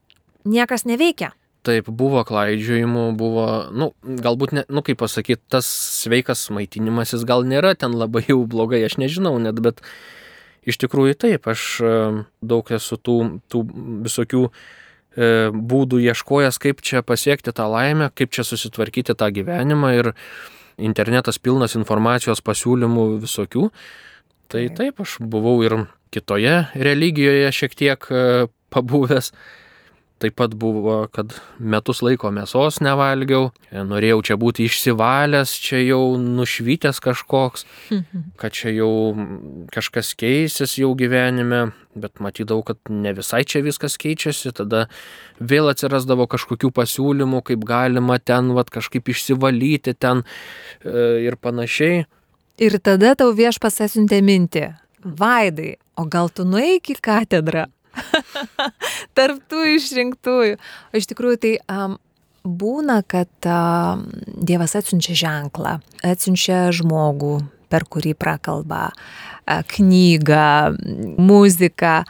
niekas 0.44 0.86
neveikia. 0.86 1.32
Taip, 1.64 1.88
buvo 1.88 2.26
klaidžiojimų, 2.28 3.04
buvo, 3.16 3.46
nu, 3.72 3.94
galbūt, 4.04 4.52
ne, 4.58 4.64
nu, 4.68 4.82
kaip 4.84 5.00
pasakyti, 5.00 5.46
tas 5.54 5.68
sveikas 6.04 6.50
maitinimasis 6.52 7.24
gal 7.28 7.46
nėra 7.48 7.72
ten 7.80 7.96
labai 7.96 8.26
jau 8.28 8.42
blogai, 8.50 8.82
aš 8.84 8.98
nežinau 9.00 9.38
net, 9.40 9.62
bet 9.64 9.80
iš 10.68 10.82
tikrųjų 10.84 11.16
taip, 11.24 11.48
aš 11.48 11.64
e, 11.80 11.94
daug 12.44 12.74
esu 12.76 13.00
tų, 13.00 13.18
tų 13.48 13.64
visokių 14.10 14.44
e, 14.50 14.52
būdų 15.56 16.02
ieškojęs, 16.04 16.60
kaip 16.60 16.84
čia 16.84 17.00
pasiekti 17.08 17.56
tą 17.56 17.70
laimę, 17.72 18.12
kaip 18.12 18.36
čia 18.36 18.44
susitvarkyti 18.48 19.16
tą 19.16 19.32
gyvenimą 19.32 19.96
ir 20.02 20.14
internetas 20.76 21.40
pilnas 21.40 21.78
informacijos 21.80 22.44
pasiūlymų 22.44 23.08
visokių. 23.24 23.70
Tai 24.52 24.68
taip, 24.76 25.00
aš 25.00 25.16
buvau 25.24 25.62
ir 25.64 25.86
kitoje 26.14 26.66
religijoje 26.76 27.52
šiek 27.56 27.76
tiek 27.80 28.12
e, 28.12 28.48
pabuvęs. 28.74 29.32
Taip 30.24 30.38
pat 30.40 30.54
buvo, 30.56 31.02
kad 31.12 31.34
metus 31.60 32.00
laiko 32.06 32.30
mėsos 32.32 32.78
nevalgiau, 32.80 33.50
norėjau 33.76 34.22
čia 34.30 34.38
būti 34.40 34.68
išsivalęs, 34.70 35.52
čia 35.60 35.82
jau 35.84 36.16
nušvytęs 36.22 37.02
kažkoks, 37.04 37.66
kad 38.40 38.56
čia 38.56 38.72
jau 38.72 38.92
kažkas 39.74 40.14
keisis 40.16 40.78
jau 40.80 40.94
gyvenime, 40.96 41.74
bet 42.00 42.24
matydavau, 42.24 42.64
kad 42.70 42.80
ne 42.88 43.12
visai 43.18 43.44
čia 43.44 43.60
viskas 43.66 44.00
keičiasi, 44.00 44.54
tada 44.56 44.86
vėl 45.44 45.68
atsirasdavo 45.74 46.30
kažkokių 46.32 46.72
pasiūlymų, 46.80 47.44
kaip 47.52 47.68
galima 47.68 48.16
ten 48.24 48.54
vat, 48.56 48.72
kažkaip 48.72 49.12
išsivalyti 49.12 49.92
ten 50.00 50.24
e, 50.24 51.28
ir 51.28 51.36
panašiai. 51.36 52.06
Ir 52.64 52.80
tada 52.80 53.12
tau 53.20 53.36
viešpas 53.36 53.82
atsiuntė 53.84 54.24
mintį, 54.24 54.70
Vaidai, 55.04 55.76
o 56.00 56.08
gal 56.08 56.30
tu 56.32 56.48
nueik 56.48 56.94
į 56.94 57.02
katedrą? 57.04 57.68
Tarptų 59.18 59.66
išrinktųjų. 59.78 60.58
O 60.58 61.00
iš 61.00 61.10
tikrųjų 61.12 61.40
tai 61.44 61.54
um, 61.70 61.98
būna, 62.44 63.02
kad 63.08 63.32
um, 63.48 64.08
Dievas 64.26 64.76
atsiunčia 64.80 65.16
ženklą, 65.24 65.78
atsiunčia 66.06 66.68
žmogų, 66.76 67.38
per 67.74 67.88
kurį 67.90 68.14
prakalba, 68.20 68.92
knygą, 69.48 70.78
muziką. 71.18 72.04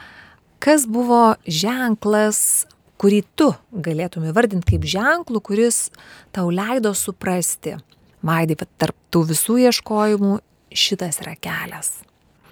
Kas 0.64 0.84
buvo 0.88 1.36
ženklas, 1.48 2.66
kurį 3.00 3.24
tu 3.40 3.50
galėtum 3.72 4.28
įvardinti 4.28 4.76
kaip 4.76 4.88
ženklų, 4.88 5.44
kuris 5.44 5.88
tau 6.36 6.50
leido 6.52 6.94
suprasti, 6.96 7.78
Vaidai, 8.24 8.56
tarp 8.80 8.96
tų 9.12 9.26
visų 9.34 9.58
ieškojimų 9.66 10.38
šitas 10.72 11.20
yra 11.20 11.34
kelias. 11.36 11.98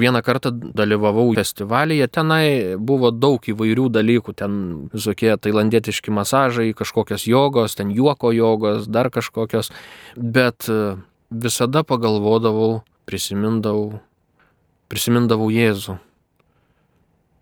Vieną 0.02 0.22
kartą 0.26 0.50
dalyvavau 0.52 1.28
festivalyje, 1.38 2.08
tenai 2.10 2.76
buvo 2.82 3.12
daug 3.14 3.46
įvairių 3.46 3.86
dalykų, 3.94 4.34
ten 4.40 4.54
visokie 4.94 5.36
tailandietiški 5.38 6.14
masažai, 6.16 6.72
kažkokios 6.78 7.28
jogos, 7.30 7.78
ten 7.78 7.92
juoko 7.94 8.32
jogos, 8.34 8.88
dar 8.90 9.12
kažkokios, 9.14 9.70
bet 10.18 10.66
e, 10.72 10.96
visada 11.30 11.84
pagalvodavau, 11.86 12.82
prisimindavau, 13.06 14.00
prisimindavau 14.90 15.52
Jėzų, 15.54 16.00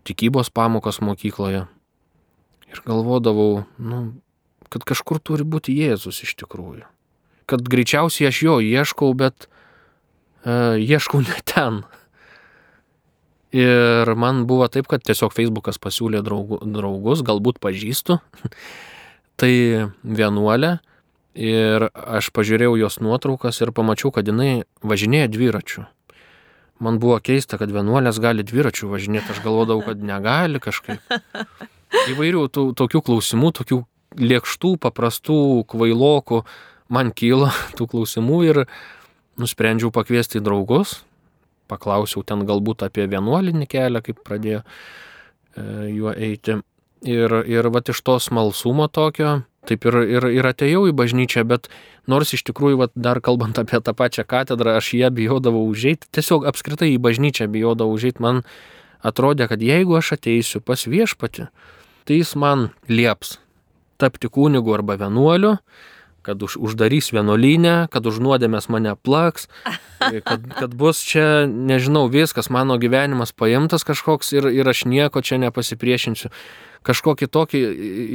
tikybos 0.04 0.52
pamokas 0.52 1.00
mokykloje 1.00 1.64
ir 2.70 2.82
galvodavau, 2.86 3.64
nu, 3.78 4.02
kad 4.70 4.84
kažkur 4.86 5.20
turi 5.22 5.46
būti 5.46 5.74
Jėzus 5.74 6.22
iš 6.24 6.36
tikrųjų. 6.44 6.86
Kad 7.50 7.66
greičiausiai 7.66 8.28
aš 8.30 8.42
jo 8.46 8.58
ieškau, 8.62 9.10
bet 9.18 9.48
e, 10.44 10.78
ieškau 10.78 11.22
ne 11.24 11.40
ten. 11.44 11.82
Ir 13.56 14.14
man 14.14 14.44
buvo 14.46 14.68
taip, 14.70 14.86
kad 14.90 15.02
tiesiog 15.02 15.34
Facebookas 15.34 15.80
pasiūlė 15.82 16.22
draugų, 16.22 16.60
draugus, 16.70 17.24
galbūt 17.26 17.58
pažįstu. 17.62 18.20
tai 19.40 19.52
vienuolė. 20.04 20.78
Ir 21.40 21.86
aš 21.94 22.32
pažiūrėjau 22.34 22.74
jos 22.80 22.98
nuotraukas 23.02 23.60
ir 23.62 23.70
pamačiau, 23.74 24.10
kad 24.14 24.26
jinai 24.26 24.64
važinėja 24.82 25.30
dviračiu. 25.30 25.86
Man 26.82 26.98
buvo 26.98 27.18
keista, 27.22 27.58
kad 27.60 27.70
vienuolės 27.70 28.18
gali 28.22 28.42
dviračių 28.46 28.88
važinėti, 28.90 29.34
aš 29.34 29.42
galvodavau, 29.44 29.84
kad 29.84 30.02
negali 30.02 30.60
kažkaip. 30.62 31.02
Įvairių 32.10 32.46
tų, 32.50 32.64
tokių 32.78 33.02
klausimų, 33.06 33.52
tokių 33.60 33.78
lėkštų, 34.18 34.74
paprastų, 34.82 35.38
kvailokų 35.70 36.42
man 36.90 37.12
kyla 37.14 37.52
tų 37.78 37.86
klausimų 37.94 38.40
ir 38.48 38.64
nusprendžiau 39.40 39.92
pakviesti 39.94 40.42
draugus, 40.44 41.00
paklausiau 41.70 42.24
ten 42.26 42.44
galbūt 42.48 42.84
apie 42.86 43.06
vienuolinį 43.10 43.68
kelią, 43.70 44.02
kaip 44.06 44.20
pradėjo 44.26 44.64
e, 44.64 45.62
juo 45.94 46.14
eiti. 46.14 46.60
Ir, 47.08 47.32
ir 47.48 47.70
va 47.72 47.80
iš 47.88 48.02
to 48.04 48.18
smalsumo 48.20 48.84
tokio, 48.92 49.38
taip 49.68 49.86
ir, 49.88 49.96
ir, 50.04 50.26
ir 50.36 50.48
atėjau 50.50 50.82
į 50.90 50.96
bažnyčią, 50.98 51.46
bet 51.48 51.70
nors 52.10 52.34
iš 52.36 52.44
tikrųjų, 52.50 52.80
va, 52.82 52.88
dar 52.92 53.22
kalbant 53.24 53.56
apie 53.60 53.80
tą 53.80 53.94
pačią 53.96 54.26
katedrą, 54.28 54.76
aš 54.76 54.92
ją 54.98 55.08
bijodavau 55.16 55.62
užeiti, 55.70 56.10
tiesiog 56.12 56.44
apskritai 56.50 56.90
į 56.92 57.00
bažnyčią 57.00 57.48
bijodavau 57.52 57.96
užeiti, 57.96 58.20
man 58.20 58.42
atrodė, 59.00 59.48
kad 59.48 59.64
jeigu 59.64 59.96
aš 59.96 60.14
ateisiu 60.18 60.60
pas 60.60 60.84
viešpati, 60.84 61.48
tai 62.04 62.20
jis 62.20 62.34
man 62.36 62.68
lieps 62.88 63.38
tapti 64.00 64.28
kunigu 64.32 64.74
arba 64.76 64.96
vienuoliu, 65.00 65.56
kad 66.22 66.42
už, 66.42 66.56
uždarys 66.60 67.10
vienuolynę, 67.14 67.88
kad 67.92 68.06
už 68.06 68.20
nuodėmės 68.22 68.68
mane 68.72 68.94
plaks, 68.96 69.48
kad, 70.28 70.44
kad 70.56 70.74
bus 70.76 71.02
čia, 71.06 71.46
nežinau, 71.46 72.06
viskas, 72.12 72.50
mano 72.52 72.78
gyvenimas 72.80 73.32
paimtas 73.32 73.86
kažkoks 73.88 74.34
ir, 74.36 74.50
ir 74.52 74.68
aš 74.68 74.84
nieko 74.90 75.22
čia 75.24 75.40
nepasipriešinsiu. 75.42 76.32
Kažkokį 76.80 77.26
tokį 77.28 77.58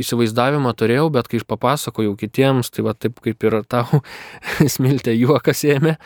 įsivaizdavimą 0.02 0.72
turėjau, 0.74 1.12
bet 1.14 1.28
kai 1.30 1.38
aš 1.38 1.46
papasakojau 1.46 2.16
kitiems, 2.18 2.72
tai 2.74 2.88
va 2.88 2.96
taip 2.98 3.20
kaip 3.22 3.46
ir 3.46 3.60
tau 3.70 4.02
smiltė 4.76 5.14
juokas 5.14 5.62
ėmė. 5.70 6.00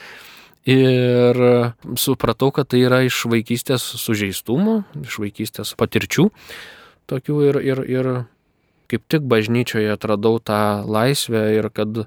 Ir 0.70 1.40
supratau, 1.98 2.52
kad 2.52 2.68
tai 2.70 2.84
yra 2.84 3.00
iš 3.08 3.24
vaikystės 3.32 3.86
sužeistumų, 4.02 4.82
iš 5.08 5.16
vaikystės 5.24 5.72
patirčių 5.80 6.28
tokių 7.10 7.40
ir, 7.48 7.60
ir, 7.64 7.82
ir 7.90 8.10
kaip 8.89 9.06
tik 9.12 9.25
bažnyčioje 9.30 9.93
atradau 9.93 10.39
tą 10.41 10.84
laisvę 10.89 11.43
ir 11.56 11.69
kad, 11.73 12.06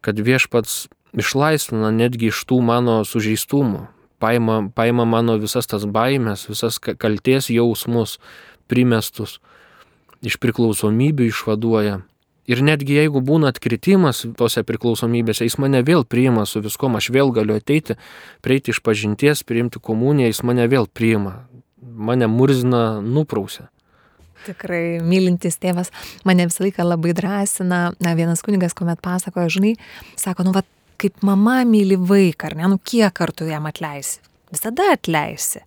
kad 0.00 0.20
viešpats 0.20 0.86
išlaisvina 1.16 1.90
netgi 1.94 2.30
iš 2.30 2.44
tų 2.46 2.60
mano 2.62 3.00
sužeistumų, 3.06 3.86
paima, 4.22 4.60
paima 4.74 5.06
mano 5.08 5.36
visas 5.40 5.66
tas 5.70 5.86
baimės, 5.86 6.46
visas 6.50 6.78
kalties 6.78 7.50
jausmus 7.50 8.18
primestus, 8.70 9.40
iš 10.22 10.38
priklausomybių 10.38 11.30
išvaduoja. 11.32 12.00
Ir 12.50 12.62
netgi 12.66 12.96
jeigu 12.96 13.20
būna 13.22 13.52
atkritimas 13.52 14.24
tose 14.38 14.64
priklausomybėse, 14.66 15.44
jis 15.46 15.58
mane 15.62 15.84
vėl 15.86 16.02
priima 16.08 16.46
su 16.50 16.62
viskom, 16.64 16.96
aš 16.98 17.10
vėl 17.14 17.30
galiu 17.34 17.54
ateiti, 17.58 17.94
prieiti 18.42 18.74
iš 18.74 18.80
pažinties, 18.82 19.44
priimti 19.46 19.78
komuniją, 19.78 20.32
jis 20.32 20.42
mane 20.48 20.66
vėl 20.70 20.88
priima, 20.90 21.44
mane 21.78 22.26
murzina, 22.30 22.98
nuprausia. 23.04 23.68
Tikrai 24.46 25.00
mylintis 25.04 25.58
tėvas 25.60 25.92
mane 26.28 26.46
visą 26.48 26.64
laiką 26.66 26.86
labai 26.86 27.14
drąsina. 27.16 27.80
Na, 28.00 28.14
vienas 28.18 28.44
kunigas, 28.46 28.76
kuomet 28.78 29.02
pasakoja, 29.04 29.50
žinai, 29.52 29.74
sako, 30.20 30.48
nu, 30.48 30.54
va, 30.56 30.64
kaip 31.00 31.22
mama 31.26 31.60
myli 31.68 31.96
vaiką, 31.96 32.50
ar 32.50 32.58
ne, 32.58 32.70
nu, 32.74 32.80
kiek 32.80 33.12
kartų 33.16 33.50
jam 33.50 33.68
atleisi? 33.70 34.20
Visada 34.52 34.90
atleisi. 34.94 35.62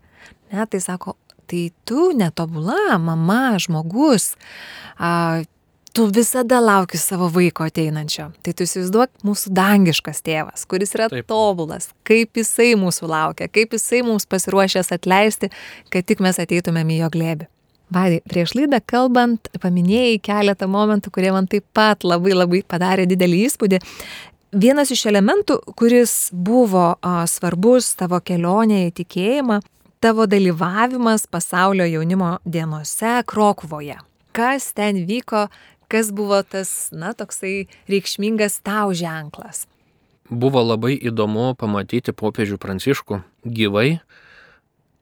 Ne, 0.53 0.65
tai 0.69 0.81
sako, 0.83 1.15
tai 1.49 1.67
tu 1.87 2.11
netobula 2.17 2.97
mama, 3.01 3.55
žmogus, 3.61 4.33
a, 4.97 5.41
tu 5.93 6.05
visada 6.05 6.59
lauki 6.61 6.97
savo 6.97 7.29
vaiko 7.29 7.65
ateinančio. 7.67 8.29
Tai 8.43 8.53
tu 8.57 8.65
įsivaizduok 8.65 9.25
mūsų 9.27 9.53
dangiškas 9.53 10.23
tėvas, 10.25 10.65
kuris 10.69 10.95
yra 10.97 11.09
Taip. 11.13 11.27
tobulas, 11.29 11.91
kaip 12.07 12.39
jisai 12.41 12.73
mūsų 12.79 13.09
laukia, 13.11 13.49
kaip 13.53 13.75
jisai 13.77 14.01
mums 14.05 14.25
pasiruošęs 14.29 14.93
atleisti, 14.95 15.51
kad 15.93 16.07
tik 16.09 16.23
mes 16.23 16.41
ateitumėm 16.41 16.95
į 16.95 17.01
jo 17.03 17.11
glėbį. 17.13 17.49
Vaidai, 17.91 18.21
prieš 18.29 18.55
laidą 18.57 18.79
kalbant, 18.85 19.49
paminėjai 19.61 20.21
keletą 20.23 20.69
momentų, 20.71 21.11
kurie 21.13 21.33
man 21.35 21.49
taip 21.51 21.65
pat 21.75 22.05
labai 22.07 22.33
labai 22.33 22.63
padarė 22.65 23.05
didelį 23.09 23.41
įspūdį. 23.49 23.81
Vienas 24.53 24.91
iš 24.93 25.07
elementų, 25.09 25.59
kuris 25.77 26.29
buvo 26.31 26.93
a, 27.01 27.23
svarbus 27.29 27.91
tavo 27.97 28.19
kelionėje 28.21 28.91
į 28.91 28.95
tikėjimą, 29.01 29.59
tavo 30.03 30.27
dalyvavimas 30.29 31.27
pasaulio 31.27 31.87
jaunimo 31.89 32.37
dienose 32.45 33.21
Krokuvoje. 33.25 33.97
Kas 34.33 34.71
ten 34.77 35.03
vyko, 35.09 35.47
kas 35.89 36.11
buvo 36.13 36.41
tas, 36.45 36.89
na, 36.93 37.13
toksai 37.17 37.67
reikšmingas 37.89 38.61
tau 38.65 38.93
ženklas? 38.97 39.65
Buvo 40.29 40.63
labai 40.63 40.95
įdomu 40.97 41.53
pamatyti 41.59 42.13
popiežių 42.15 42.57
pranciškų 42.61 43.21
gyvai. 43.45 43.99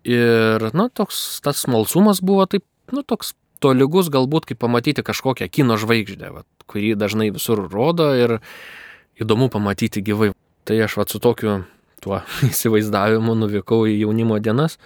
Ir, 0.08 0.68
na, 0.74 0.88
toks 0.90 1.42
tas 1.46 1.62
smalsumas 1.66 2.24
buvo 2.26 2.48
taip, 2.50 2.66
nu, 2.96 3.04
toks 3.08 3.34
tolygus 3.62 4.10
galbūt 4.12 4.50
kaip 4.50 4.62
pamatyti 4.62 5.06
kažkokią 5.06 5.48
kino 5.54 5.78
žvaigždę, 5.80 6.32
va, 6.34 6.46
kurį 6.70 6.96
dažnai 7.00 7.30
visur 7.34 7.62
rodo 7.70 8.10
ir 8.18 8.40
įdomu 9.22 9.52
pamatyti 9.54 10.04
gyvai. 10.06 10.32
Tai 10.66 10.78
aš 10.86 10.98
va 11.00 11.06
su 11.10 11.22
tokiu 11.22 11.64
tuo 12.02 12.22
įsivaizdavimu 12.50 13.36
nuvykau 13.38 13.86
į 13.90 14.02
jaunimo 14.04 14.40
dienas. 14.42 14.78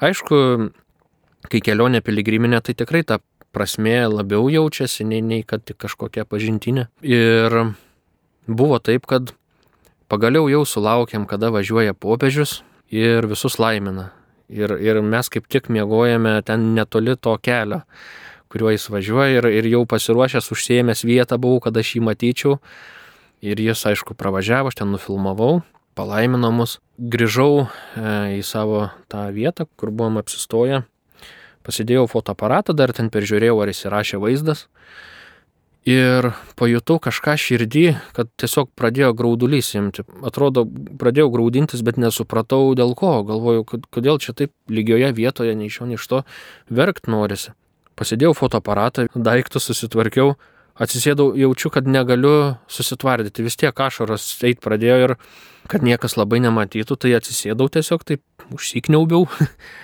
Aišku, 0.00 0.70
kai 1.52 1.60
kelionė 1.64 2.00
piligriminė, 2.04 2.62
tai 2.64 2.76
tikrai 2.76 3.04
ta 3.04 3.20
prasmė 3.52 3.98
labiau 4.08 4.48
jaučiasi, 4.52 5.04
nei, 5.04 5.20
nei 5.20 5.44
kad 5.44 5.64
tik 5.66 5.80
kažkokia 5.84 6.24
pažintinė. 6.28 6.86
Ir 7.04 7.56
buvo 8.48 8.78
taip, 8.80 9.04
kad 9.10 9.34
pagaliau 10.10 10.48
jau 10.50 10.62
sulaukėm, 10.64 11.26
kada 11.28 11.52
važiuoja 11.52 11.96
popiežius 11.98 12.60
ir 12.90 13.28
visus 13.30 13.58
laimina. 13.60 14.10
Ir, 14.50 14.74
ir 14.82 14.98
mes 15.06 15.30
kaip 15.30 15.46
tik 15.50 15.68
miegojame 15.70 16.40
ten 16.46 16.72
netoli 16.74 17.14
to 17.16 17.36
kelio, 17.38 17.84
kuriuo 18.50 18.72
jis 18.74 18.88
važiuoja 18.90 19.38
ir, 19.38 19.50
ir 19.60 19.68
jau 19.70 19.84
pasiruošęs 19.86 20.50
užsiemęs 20.50 21.04
vietą 21.06 21.38
buvau, 21.38 21.62
kad 21.62 21.76
aš 21.78 21.94
jį 21.96 22.04
matyčiau. 22.08 22.56
Ir 23.40 23.60
jis, 23.62 23.86
aišku, 23.88 24.18
pravažiavo, 24.18 24.68
aš 24.68 24.82
ten 24.82 24.90
nufilmavau, 24.92 25.62
palaimino 25.96 26.50
mus. 26.52 26.76
Grįžau 27.00 27.64
e, 27.64 27.68
į 28.36 28.42
savo 28.44 28.90
tą 29.08 29.30
vietą, 29.32 29.64
kur 29.80 29.94
buvom 29.94 30.18
apsistoję 30.20 30.82
pasidėjau 31.66 32.08
fotoaparatą, 32.10 32.74
dar 32.76 32.92
ten 32.96 33.10
peržiūrėjau, 33.12 33.58
ar 33.62 33.72
įsirašė 33.72 34.20
vaizdas. 34.22 34.66
Ir 35.88 36.26
pajutau 36.60 36.98
kažką 37.00 37.38
širdį, 37.40 37.84
kad 38.12 38.28
tiesiog 38.36 38.68
pradėjo 38.76 39.14
graudulys 39.16 39.70
imti. 39.78 40.04
Atrodo, 40.28 40.66
pradėjau 41.00 41.30
graudintis, 41.32 41.80
bet 41.80 41.96
nesupratau 41.96 42.74
dėl 42.76 42.92
ko. 42.98 43.22
Galvojau, 43.24 43.64
kodėl 43.88 44.20
čia 44.20 44.34
taip 44.36 44.52
lygioje 44.68 45.08
vietoje, 45.16 45.54
nei 45.56 45.70
iš 45.72 45.80
jo, 45.80 45.88
nei 45.88 45.96
iš 45.96 46.04
to, 46.10 46.20
verkt 46.68 47.08
norisi. 47.08 47.56
Pasidėjau 47.96 48.34
fotoaparatą, 48.36 49.06
daiktus 49.16 49.70
susitvarkiau, 49.70 50.34
atsisėdau, 50.76 51.32
jaučiu, 51.40 51.72
kad 51.72 51.88
negaliu 51.88 52.60
susitvardyti. 52.68 53.44
Vis 53.48 53.56
tiek 53.56 53.72
ašaros 53.72 54.28
eit 54.44 54.60
pradėjo 54.60 55.00
ir 55.00 55.16
kad 55.70 55.80
niekas 55.84 56.20
labai 56.20 56.44
nematytų, 56.44 57.00
tai 57.00 57.16
atsisėdau 57.16 57.72
tiesiog 57.72 58.04
taip 58.04 58.52
užsikniaubiau 58.52 59.24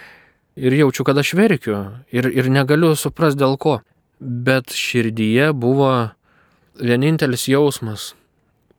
ir 0.69 0.81
jaučiu, 0.85 1.09
kad 1.09 1.25
aš 1.25 1.33
verkiu 1.41 1.81
ir, 2.13 2.29
ir 2.29 2.53
negaliu 2.53 2.93
suprasti 3.01 3.41
dėl 3.41 3.57
ko. 3.57 3.81
Bet 4.21 4.73
širdyje 4.73 5.51
buvo 5.53 5.91
vienintelis 6.81 7.49
jausmas, 7.51 8.15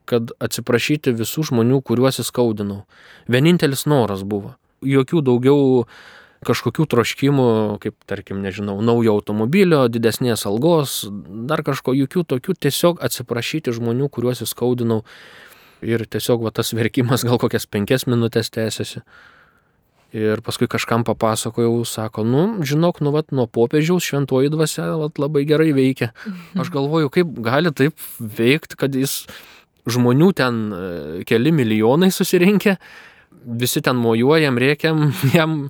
kad 0.08 0.32
atsiprašyti 0.42 1.14
visų 1.18 1.50
žmonių, 1.52 1.82
kuriuos 1.86 2.22
įskaudinau. 2.24 2.86
Vienintelis 3.30 3.86
noras 3.90 4.24
buvo. 4.24 4.56
Jokių 4.86 5.22
daugiau 5.26 5.86
kažkokių 6.48 6.86
troškimų, 6.90 7.50
kaip 7.84 7.96
tarkim, 8.10 8.40
nežinau, 8.46 8.78
naujo 8.86 9.18
automobilio, 9.18 9.88
didesnės 9.92 10.46
algos, 10.50 11.02
dar 11.50 11.64
kažko, 11.66 11.96
jokių 11.98 12.24
tokių, 12.34 12.56
tiesiog 12.68 13.02
atsiprašyti 13.04 13.74
žmonių, 13.76 14.10
kuriuos 14.14 14.44
įskaudinau. 14.46 15.02
Ir 15.86 16.06
tiesiog 16.10 16.46
va, 16.46 16.54
tas 16.54 16.74
verkimas 16.74 17.26
gal 17.28 17.38
kokias 17.42 17.68
penkias 17.70 18.08
minutės 18.10 18.50
tęsiasi. 18.54 19.04
Ir 20.16 20.40
paskui 20.40 20.70
kažkam 20.72 21.04
papasakojau, 21.04 21.82
sako, 21.84 22.24
nu, 22.24 22.44
žinok, 22.64 23.02
nu, 23.04 23.12
vat, 23.12 23.34
nuo 23.36 23.44
popiežiaus 23.52 24.06
šventoji 24.08 24.52
dvasia 24.54 24.94
vat, 24.96 25.20
labai 25.20 25.44
gerai 25.50 25.74
veikia. 25.76 26.14
Mhm. 26.24 26.62
Aš 26.64 26.72
galvoju, 26.72 27.12
kaip 27.12 27.34
gali 27.44 27.74
taip 27.76 28.00
veikti, 28.20 28.80
kad 28.80 28.96
jis 28.96 29.26
žmonių 29.88 30.32
ten 30.36 30.64
e, 30.72 30.88
keli 31.28 31.52
milijonai 31.56 32.10
susirinkę, 32.12 32.78
visi 33.60 33.84
ten 33.84 34.00
mojuojam, 34.00 34.60
rėkiam, 34.60 35.10
jam. 35.38 35.68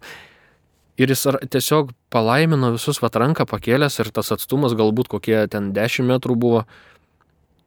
Ir 0.97 1.12
jis 1.13 1.28
tiesiog 1.54 1.91
palaimino 2.10 2.71
visus 2.73 2.97
vat 3.04 3.13
ranką 3.21 3.45
pakėlęs 3.45 4.00
ir 4.02 4.08
tas 4.10 4.32
atstumas 4.34 4.73
galbūt 4.73 5.12
kokie 5.12 5.43
ten 5.45 5.69
10 5.76 6.08
metrų 6.10 6.38
buvo. 6.41 6.63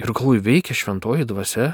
Ir 0.02 0.10
galvoju, 0.10 0.42
veikia 0.42 0.74
šventoji 0.74 1.28
dvasia. 1.30 1.68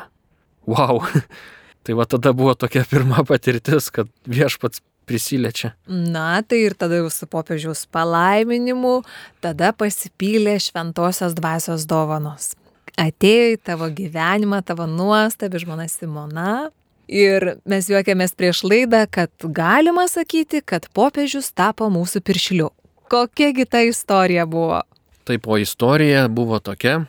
Wow. 0.69 1.01
Tai 1.87 1.95
va 1.95 2.07
tada 2.11 2.33
buvo 2.35 2.55
tokia 2.59 2.85
pirma 2.91 3.23
patirtis, 3.27 3.91
kad 3.95 4.11
viešpats 4.27 4.83
prisilečia. 5.07 5.73
Na, 5.87 6.43
tai 6.43 6.65
ir 6.67 6.75
tada 6.75 6.99
jau 6.99 7.11
su 7.15 7.29
popiežiaus 7.31 7.85
palaiminimu, 7.95 9.01
tada 9.45 9.71
pasipylė 9.71 10.57
šventosios 10.63 11.37
dvasios 11.39 11.87
dovanos. 11.87 12.55
Atėjo 12.99 13.53
į 13.55 13.61
tavo 13.63 13.87
gyvenimą, 13.93 14.63
tavo 14.67 14.89
nuostabi 14.91 15.61
žmona 15.63 15.87
Simona. 15.93 16.71
Ir 17.07 17.61
mes 17.69 17.87
juokėmės 17.87 18.35
prieš 18.35 18.65
laidą, 18.67 19.05
kad 19.07 19.31
galima 19.55 20.09
sakyti, 20.11 20.59
kad 20.65 20.89
popiežius 20.97 21.53
tapo 21.55 21.87
mūsų 21.93 22.25
piršliu. 22.27 22.73
Kokiagi 23.07 23.67
ta 23.71 23.85
istorija 23.87 24.47
buvo? 24.51 24.81
Taip, 25.27 25.47
o 25.47 25.59
istorija 25.59 26.25
buvo 26.27 26.59
tokia, 26.59 27.05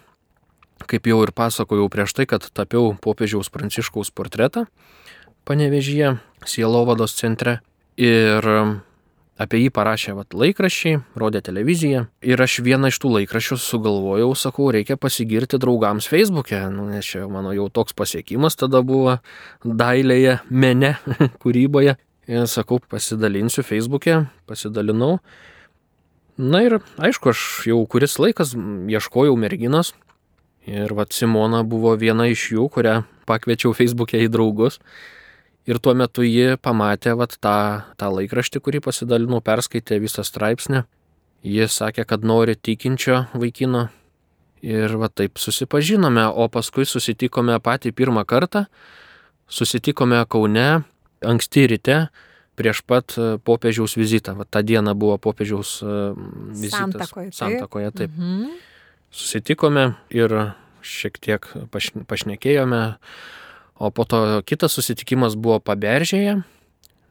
kaip 0.90 1.08
jau 1.12 1.22
ir 1.26 1.34
pasakojau 1.36 1.90
prieš 1.92 2.16
tai, 2.18 2.28
kad 2.30 2.48
tapiau 2.56 2.96
popiežiaus 3.04 3.52
pranciškaus 3.54 4.14
portretą 4.16 4.68
panevežyje, 5.48 6.18
Sielovados 6.48 7.16
centre. 7.18 7.60
Ir 7.98 8.46
apie 9.38 9.62
jį 9.62 9.72
parašė 9.74 10.16
vat, 10.18 10.36
laikraščiai, 10.38 11.00
rodė 11.18 11.42
televiziją. 11.46 12.06
Ir 12.26 12.42
aš 12.44 12.60
vieną 12.66 12.92
iš 12.92 13.00
tų 13.02 13.14
laikraščių 13.16 13.58
sugalvojau, 13.62 14.32
sakau, 14.38 14.70
reikia 14.74 14.98
pasigirti 15.02 15.60
draugams 15.62 16.10
Facebook'e, 16.12 16.60
nu, 16.74 16.88
nes 16.92 17.06
čia 17.06 17.26
mano 17.32 17.54
jau 17.56 17.70
toks 17.74 17.96
pasiekimas 17.98 18.60
tada 18.60 18.84
buvo 18.86 19.18
dailėje, 19.64 20.40
mene, 20.50 20.98
kūryboje. 21.44 21.98
Ir 22.28 22.50
sakau, 22.52 22.82
pasidalinsiu 22.92 23.64
Facebook'e, 23.64 24.26
pasidalinau. 24.50 25.22
Na 26.38 26.60
ir 26.66 26.82
aišku, 27.02 27.32
aš 27.32 27.44
jau 27.70 27.80
kuris 27.90 28.18
laikas 28.22 28.52
ieškojau 28.54 29.38
merginos, 29.40 29.96
Ir 30.68 30.92
va 30.92 31.06
Simona 31.08 31.62
buvo 31.64 31.94
viena 31.96 32.26
iš 32.28 32.50
jų, 32.52 32.66
kurią 32.76 32.98
pakviečiau 33.28 33.72
Facebook'e 33.76 34.20
į 34.26 34.28
draugus. 34.32 34.82
Ir 35.68 35.80
tuo 35.84 35.94
metu 35.96 36.24
ji 36.28 36.58
pamatė 36.64 37.14
vat, 37.20 37.38
tą, 37.44 37.84
tą 38.00 38.10
laikraštį, 38.12 38.62
kurį 38.64 38.82
pasidalinau, 38.84 39.40
perskaitė 39.44 40.00
visą 40.04 40.24
straipsnį. 40.28 40.84
Ji 41.48 41.68
sakė, 41.72 42.04
kad 42.08 42.28
nori 42.28 42.56
tikinčio 42.56 43.26
vaikino. 43.36 43.88
Ir 44.66 44.96
va 45.00 45.08
taip 45.08 45.40
susipažinome, 45.40 46.26
o 46.28 46.48
paskui 46.52 46.88
susitikome 46.88 47.60
patį 47.64 47.94
pirmą 47.96 48.26
kartą. 48.28 48.66
Susitikome 49.48 50.20
Kaune 50.28 50.70
anksti 51.24 51.68
ryte 51.72 52.00
prieš 52.58 52.82
pat 52.90 53.14
e, 53.16 53.36
popiežiaus 53.38 53.94
vizitą. 53.96 54.34
Va 54.36 54.48
tą 54.50 54.64
dieną 54.66 54.98
buvo 54.98 55.20
popiežiaus 55.22 55.78
e, 55.80 56.00
vizitas. 56.58 56.82
Santakoje. 56.82 57.36
Santakoje, 57.38 57.94
taip. 58.02 58.18
Mhm 58.18 58.67
susitikome 59.14 59.92
ir 60.14 60.34
šiek 60.88 61.20
tiek 61.20 61.48
pašnekėjome, 62.08 62.82
o 63.78 63.92
po 63.92 64.06
to 64.10 64.42
kitas 64.48 64.78
susitikimas 64.78 65.36
buvo 65.36 65.60
paberžėje, 65.64 66.40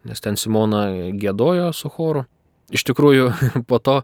nes 0.06 0.22
ten 0.22 0.38
Simona 0.40 0.88
gėdojo 1.14 1.72
su 1.76 1.90
choru. 1.92 2.24
Iš 2.74 2.86
tikrųjų, 2.88 3.30
po 3.70 3.78
to, 3.78 4.00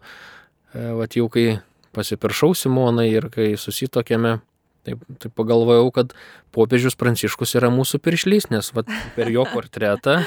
e, 0.73 0.89
vat 0.99 1.17
jau 1.17 1.27
kai 1.31 1.59
pasipiršau 1.93 2.53
Simonai 2.57 3.09
ir 3.11 3.29
kai 3.33 3.53
susitokėme, 3.59 4.37
tai, 4.83 4.97
tai 5.19 5.31
pagalvojau, 5.31 5.89
kad 5.95 6.13
popiežius 6.55 6.97
Pranciškus 6.99 7.57
yra 7.59 7.71
mūsų 7.73 7.99
piršlys, 8.03 8.49
nes 8.53 8.71
vat, 8.75 8.91
per 9.17 9.31
jo 9.33 9.45
portretą 9.51 10.21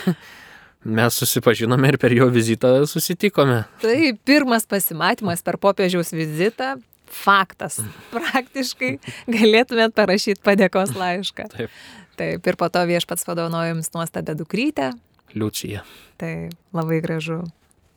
mes 0.86 1.16
susipažinome 1.18 1.90
ir 1.90 1.98
per 1.98 2.14
jo 2.14 2.28
vizitą 2.30 2.78
susitikome. 2.86 3.64
Tai 3.82 3.96
pirmas 4.28 4.68
pasimatymas 4.68 5.42
per 5.42 5.58
popiežiaus 5.62 6.12
vizitą. 6.14 6.76
Faktas. 7.12 7.80
Praktiškai 8.14 8.96
galėtumėt 9.30 9.94
parašyti 9.96 10.42
padėkos 10.44 10.96
laišką. 10.98 11.50
Taip. 11.54 11.76
Taip, 12.16 12.46
ir 12.48 12.56
po 12.56 12.70
to 12.72 12.80
viešpats 12.88 13.26
padovanojo 13.28 13.74
jums 13.74 13.92
nuostabę 13.92 14.32
dukrytę. 14.38 14.94
Liucija. 15.36 15.82
Tai 16.16 16.48
labai 16.72 17.02
gražu. 17.04 17.42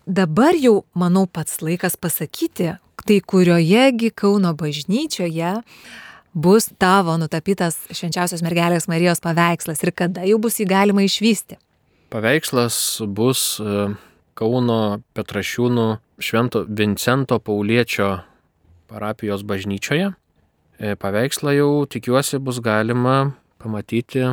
Dabar 0.10 0.58
jau, 0.60 0.84
manau, 0.98 1.24
pats 1.30 1.62
laikas 1.63 1.95
pasakyti, 1.95 2.74
tai 3.06 3.19
kuriojegi 3.22 4.12
Kauno 4.12 4.52
bažnyčioje 4.58 5.54
bus 6.34 6.69
tavo 6.82 7.15
nutapytas 7.22 7.78
švenčiausios 7.93 8.43
mergelės 8.45 8.89
Marijos 8.91 9.22
paveikslas 9.24 9.84
ir 9.86 9.93
kada 9.95 10.26
jau 10.28 10.39
bus 10.41 10.60
jį 10.60 10.67
galima 10.69 11.06
išvysti. 11.06 11.60
Paveikslas 12.10 13.00
bus 13.06 13.60
e, 13.62 13.89
Kauno 14.38 15.02
Petrašiūnų 15.13 15.88
Švento 16.19 16.65
Vincento 16.67 17.39
Pauliečio 17.39 18.10
parapijos 18.89 19.45
bažnyčioje. 19.45 20.12
E, 20.80 20.95
Paveikslą 20.95 21.54
jau 21.58 21.71
tikiuosi 21.86 22.39
bus 22.41 22.60
galima 22.63 23.34
pamatyti 23.62 24.23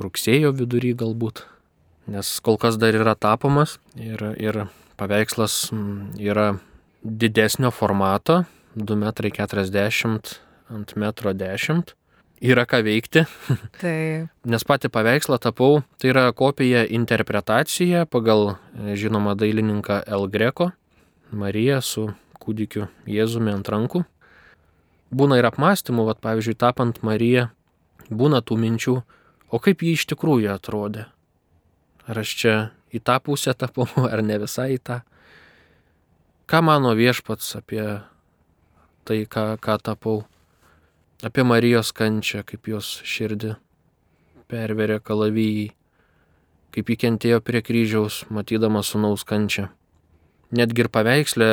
rugsėjo 0.00 0.52
vidury 0.56 0.92
galbūt, 0.98 1.42
nes 2.12 2.34
kol 2.44 2.58
kas 2.60 2.76
dar 2.80 2.96
yra 2.96 3.16
tapomas 3.16 3.78
ir, 3.96 4.20
ir 4.36 4.66
paveikslas 5.00 5.70
mm, 5.72 6.18
yra 6.20 6.50
didesnio 7.02 7.72
formato, 7.72 8.44
2,40 8.76 10.04
m 10.04 10.18
ant 10.76 10.92
1,10 10.96 11.70
m. 11.72 11.82
Yra 12.44 12.66
ką 12.68 12.82
veikti, 12.84 13.22
Tai 13.80 13.96
nes 14.44 14.64
pati 14.68 14.90
paveikslą 14.92 15.38
tapau, 15.40 15.80
tai 15.96 16.10
yra 16.12 16.26
kopija 16.36 16.84
interpretacija 16.84 18.04
pagal 18.04 18.50
e, 18.52 18.96
žinomą 19.00 19.32
dailininką 19.40 20.02
El 20.04 20.28
Greco, 20.28 20.68
Marija 21.32 21.80
su 21.80 22.10
kūdikiu 22.46 22.86
Jėzumi 23.10 23.52
ant 23.52 23.68
rankų. 23.68 24.04
Būna 25.10 25.38
ir 25.38 25.46
apmąstymų, 25.50 26.06
vat, 26.08 26.22
pavyzdžiui, 26.22 26.56
tapant 26.58 27.02
Mariją, 27.06 27.48
būna 28.10 28.42
tų 28.42 28.58
minčių, 28.62 28.96
o 29.50 29.60
kaip 29.62 29.82
ji 29.82 29.94
iš 29.98 30.06
tikrųjų 30.14 30.54
atrodė. 30.54 31.06
Ar 32.06 32.22
aš 32.22 32.34
čia 32.38 32.54
į 32.94 33.02
tą 33.02 33.18
pusę 33.22 33.54
tapau, 33.58 33.86
ar 34.12 34.22
ne 34.22 34.38
visai 34.42 34.76
į 34.76 34.80
tą. 34.82 35.00
Ką 36.46 36.62
mano 36.62 36.94
viešpats 36.94 37.56
apie 37.58 37.82
tai, 39.06 39.24
ką, 39.26 39.56
ką 39.58 39.78
tapau. 39.82 40.24
Apie 41.24 41.42
Marijos 41.46 41.94
kančią, 41.96 42.42
kaip 42.46 42.68
jos 42.68 43.00
širdį 43.06 43.54
perverė 44.50 45.00
kalavijai, 45.02 45.70
kaip 46.76 46.90
įkentėjo 46.92 47.40
prie 47.42 47.62
kryžiaus, 47.64 48.26
matydama 48.30 48.82
sunaus 48.84 49.24
kančią. 49.26 49.70
Netgi 50.54 50.84
ir 50.84 50.90
paveikslė 50.92 51.50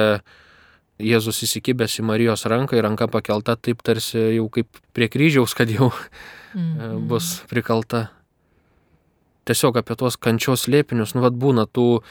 Jėzus 1.02 1.42
įsikibęs 1.42 1.96
į 1.98 2.06
Marijos 2.06 2.46
ranką 2.46 2.78
ir 2.78 2.86
ranka 2.86 3.08
pakelta 3.10 3.56
taip 3.58 3.82
tarsi 3.86 4.20
jau 4.36 4.46
kaip 4.54 4.70
prie 4.94 5.08
kryžiaus, 5.10 5.56
kad 5.58 5.72
jau 5.74 5.90
e, 5.90 6.92
bus 7.10 7.40
prikalta. 7.50 8.12
Tiesiog 9.50 9.80
apie 9.82 9.98
tuos 10.00 10.20
kančios 10.22 10.68
lėpinius, 10.70 11.16
nu 11.18 11.24
vad 11.26 11.36
būna 11.36 11.66
tų, 11.66 12.04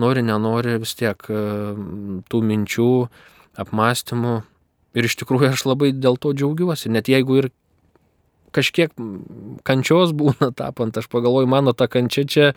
nori, 0.00 0.24
nenori, 0.24 0.78
vis 0.80 0.96
tiek 0.98 1.20
e, 1.28 1.44
tų 2.32 2.42
minčių, 2.48 2.90
apmąstymų. 3.60 4.34
Ir 4.96 5.06
iš 5.06 5.20
tikrųjų 5.20 5.52
aš 5.52 5.68
labai 5.68 5.92
dėl 5.94 6.16
to 6.18 6.32
džiaugiuosi, 6.34 6.90
net 6.90 7.12
jeigu 7.12 7.42
ir 7.42 7.52
kažkiek 8.56 8.96
kančios 9.68 10.16
būna 10.16 10.50
tapant, 10.56 10.96
aš 10.96 11.12
pagalvoju, 11.12 11.46
mano 11.50 11.76
ta 11.76 11.86
kančia 11.92 12.24
čia 12.24 12.52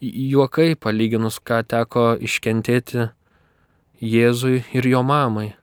juokai 0.00 0.74
palyginus, 0.76 1.40
ką 1.40 1.64
teko 1.66 2.12
iškentėti 2.20 3.08
Jėzui 4.02 4.64
ir 4.76 4.88
jo 4.90 5.02
mamai 5.06 5.54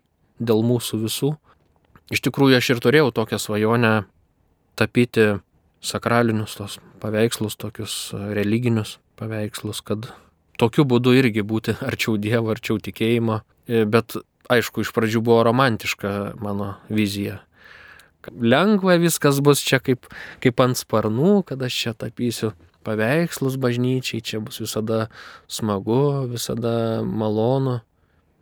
dėl 0.41 0.63
mūsų 0.65 1.03
visų. 1.03 1.33
Iš 2.13 2.23
tikrųjų, 2.25 2.57
aš 2.57 2.73
ir 2.73 2.81
turėjau 2.83 3.11
tokią 3.15 3.39
svajonę 3.39 3.93
tapyti 4.79 5.37
sakralinius 5.83 6.57
tos 6.57 6.79
paveikslus, 7.03 7.57
tokius 7.59 7.95
religinius 8.13 8.97
paveikslus, 9.19 9.83
kad 9.85 10.09
tokiu 10.59 10.85
būdu 10.87 11.13
irgi 11.19 11.45
būti 11.45 11.77
arčiau 11.89 12.17
Dievo, 12.17 12.53
arčiau 12.53 12.79
tikėjimo. 12.81 13.41
E, 13.67 13.85
Bet 13.85 14.17
aišku, 14.51 14.83
iš 14.83 14.91
pradžių 14.95 15.23
buvo 15.23 15.43
romantiška 15.47 16.35
mano 16.41 16.75
vizija. 16.89 17.41
Lengva 18.23 18.95
viskas 19.01 19.41
bus 19.43 19.59
čia 19.63 19.81
kaip, 19.83 20.07
kaip 20.43 20.61
ant 20.63 20.79
sparnų, 20.79 21.41
kad 21.47 21.61
aš 21.63 21.75
čia 21.75 21.91
tapysiu 21.97 22.53
paveikslus 22.83 23.57
bažnyčiai, 23.59 24.23
čia 24.23 24.39
bus 24.43 24.61
visada 24.63 25.07
smagu, 25.51 26.27
visada 26.31 27.03
malonu. 27.03 27.81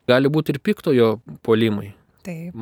Gali 0.09 0.31
būti 0.33 0.55
ir 0.55 0.61
piktojo 0.63 1.09
polimai. 1.45 1.91
Taip. 2.25 2.53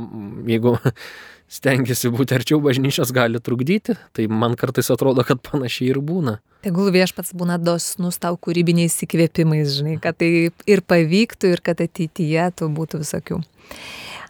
Jeigu 0.48 0.76
stengiasi 1.60 2.12
būti 2.14 2.38
arčiau 2.38 2.60
bažnyčios, 2.64 3.12
gali 3.16 3.42
trukdyti, 3.44 3.96
tai 4.16 4.28
man 4.32 4.56
kartais 4.60 4.92
atrodo, 4.94 5.26
kad 5.28 5.42
panašiai 5.44 5.92
ir 5.94 6.00
būna. 6.06 6.38
Tegul 6.64 6.92
viešpats 6.92 7.32
būna 7.40 7.56
dosnus 7.60 8.20
tau 8.20 8.36
kūrybiniais 8.36 8.98
įkvėpimais, 9.06 9.72
žinai, 9.80 9.96
kad 10.04 10.20
tai 10.20 10.52
ir 10.68 10.84
pavyktų, 10.84 11.54
ir 11.56 11.64
kad 11.64 11.80
ateityje 11.84 12.50
tų 12.60 12.72
būtų 12.76 13.04
visokių. 13.04 13.40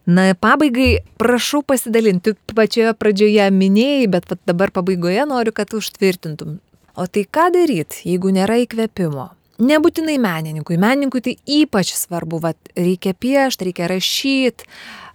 Na, 0.10 0.30
pabaigai 0.34 1.04
prašau 1.22 1.62
pasidalinti, 1.65 2.34
tu 2.34 2.58
pačioje 2.58 2.95
pradžioje 2.98 3.50
minėjai, 3.54 4.08
bet 4.13 4.32
dabar 4.50 4.74
pabaigoje 4.74 5.26
noriu, 5.30 5.54
kad 5.54 5.74
užtvirtintum. 5.78 6.58
O 6.98 7.06
tai 7.06 7.26
ką 7.30 7.50
daryti, 7.54 8.02
jeigu 8.10 8.34
nėra 8.34 8.58
įkvėpimo? 8.63 9.30
Nebūtinai 9.60 10.15
menininkui, 10.24 10.78
menininkui 10.80 11.19
tai 11.26 11.34
ypač 11.43 11.91
svarbu, 12.00 12.39
vat, 12.45 12.72
reikia 12.80 13.12
piešti, 13.12 13.67
reikia 13.67 13.89
rašyti, 13.91 14.67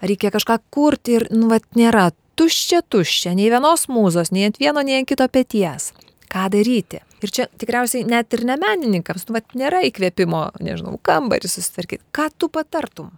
reikia 0.04 0.32
kažką 0.34 0.58
kurti 0.74 1.16
ir, 1.16 1.26
nu, 1.32 1.48
vat, 1.48 1.64
nėra 1.78 2.10
tuščia, 2.36 2.82
tuščia, 2.92 3.32
nei 3.38 3.48
vienos 3.52 3.86
mūzos, 3.88 4.34
nei 4.36 4.44
ant 4.50 4.60
vieno, 4.60 4.84
nei 4.84 4.98
ant 5.00 5.08
kito 5.08 5.24
pėties. 5.32 5.94
Ką 6.28 6.50
daryti? 6.52 7.00
Ir 7.24 7.32
čia 7.32 7.48
tikriausiai 7.56 8.04
net 8.04 8.36
ir 8.36 8.44
ne 8.44 8.58
menininkams, 8.60 9.24
nu, 9.30 9.38
vat, 9.38 9.56
nėra 9.56 9.80
įkvėpimo, 9.88 10.44
nežinau, 10.60 10.98
kambarį 11.00 11.48
susitvarkyti. 11.48 12.04
Ką 12.12 12.28
tu 12.36 12.52
patartum? 12.52 13.14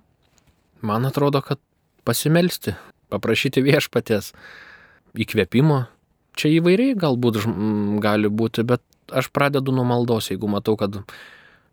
Man 0.86 1.08
atrodo, 1.08 1.42
kad 1.42 1.58
pasimelsti, 2.06 2.76
paprašyti 3.10 3.66
viešpatės 3.66 4.30
įkvėpimo. 5.18 5.86
Čia 6.36 6.52
įvairiai 6.60 6.94
galbūt 7.00 7.40
gali 8.04 8.30
būti, 8.30 8.62
bet 8.68 8.84
aš 9.12 9.30
pradedu 9.34 9.74
nuo 9.74 9.84
maldos, 9.86 10.30
jeigu 10.30 10.48
matau, 10.50 10.76
kad 10.80 11.00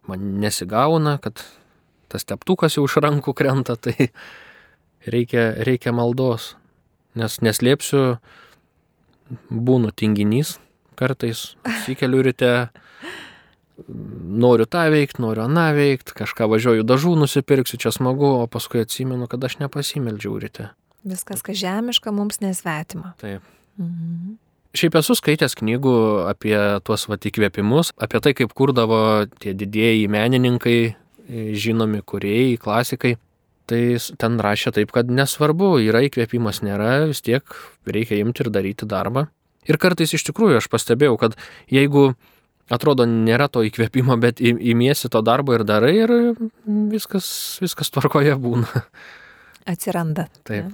man 0.10 0.26
nesigauna, 0.43 1.17
kad 1.24 1.41
tas 2.12 2.28
teptukas 2.30 2.78
jau 2.78 2.86
iš 2.88 3.00
rankų 3.02 3.34
krenta, 3.38 3.76
tai 3.80 4.12
reikia, 5.06 5.52
reikia 5.65 5.96
maldos. 5.96 6.54
Nes 7.17 7.38
neslėpsiu, 7.46 8.17
būnu 9.54 9.91
tinginys 9.93 10.58
kartais, 10.98 11.54
įsikeliu 11.69 12.22
ryte, 12.26 12.52
noriu 14.43 14.67
tą 14.69 14.86
veikti, 14.93 15.22
noriu 15.24 15.46
aną 15.48 15.72
veikti, 15.78 16.15
kažką 16.17 16.48
važiuoju 16.52 16.86
dažų 16.88 17.15
nusipirksiu, 17.24 17.80
čia 17.82 17.93
smagu, 17.93 18.30
o 18.43 18.48
paskui 18.52 18.84
atsimenu, 18.84 19.28
kad 19.32 19.43
aš 19.46 19.60
nepasimeldžiau 19.63 20.38
ryte. 20.41 20.69
Viskas, 21.04 21.41
kas 21.43 21.60
žemiška, 21.60 22.13
mums 22.15 22.39
nesvetima. 22.43 23.15
Taip. 23.22 23.43
Mhm. 23.82 24.38
Šiaip 24.73 24.95
esu 24.97 25.13
skaitęs 25.13 25.53
knygų 25.59 25.93
apie 26.31 26.55
tuos 26.86 27.05
vat 27.05 27.27
įkvėpimus, 27.29 27.91
apie 28.01 28.21
tai, 28.25 28.33
kaip 28.38 28.55
kurdavo 28.57 29.27
tie 29.38 29.53
didieji 29.53 30.07
menininkai, 30.09 30.77
e, 30.89 31.43
žinomi 31.53 32.01
kuriejai, 32.01 32.57
klasikai. 32.57 33.13
Tai 33.69 33.81
ten 34.19 34.39
rašė 34.43 34.73
taip, 34.75 34.91
kad 34.91 35.07
nesvarbu, 35.13 35.77
yra 35.86 36.01
įkvėpimas, 36.07 36.63
nėra, 36.65 37.05
vis 37.07 37.21
tiek 37.23 37.45
reikia 37.86 38.17
imti 38.19 38.43
ir 38.43 38.49
daryti 38.51 38.89
darbą. 38.89 39.27
Ir 39.69 39.77
kartais 39.79 40.12
iš 40.17 40.25
tikrųjų 40.27 40.59
aš 40.59 40.67
pastebėjau, 40.73 41.15
kad 41.21 41.38
jeigu 41.71 42.15
atrodo 42.73 43.05
nėra 43.07 43.47
to 43.53 43.63
įkvėpimo, 43.63 44.17
bet 44.19 44.41
imiesi 44.43 45.09
to 45.12 45.21
darbo 45.21 45.55
ir 45.55 45.63
darai 45.67 45.93
ir 46.01 46.13
viskas, 46.91 47.27
viskas 47.63 47.93
tvarkoje 47.93 48.36
būna. 48.41 48.83
Atsiranda. 49.69 50.27
Taip. 50.47 50.73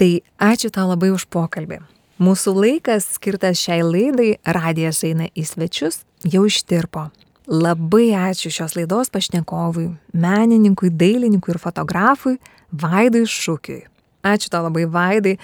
Tai 0.00 0.10
ačiū 0.42 0.72
tau 0.74 0.88
labai 0.90 1.12
už 1.14 1.28
pokalbį. 1.30 1.84
Mūsų 2.22 2.52
laikas 2.54 3.08
skirtas 3.16 3.58
šiai 3.58 3.80
laidai 3.82 4.36
Radijas 4.46 5.00
eina 5.02 5.26
į 5.34 5.42
svečius 5.48 6.04
jau 6.22 6.44
ištirpo. 6.46 7.08
Labai 7.50 8.12
ačiū 8.14 8.52
šios 8.54 8.76
laidos 8.78 9.10
pašnekovui, 9.10 9.88
menininkui, 10.14 10.92
dailininkui 10.94 11.50
ir 11.52 11.58
fotografui 11.58 12.36
Vaidui 12.70 13.24
Šūkiui. 13.26 13.82
Ačiū 14.24 14.52
tau 14.52 14.62
labai 14.64 14.86
Vaidai, 14.86 15.34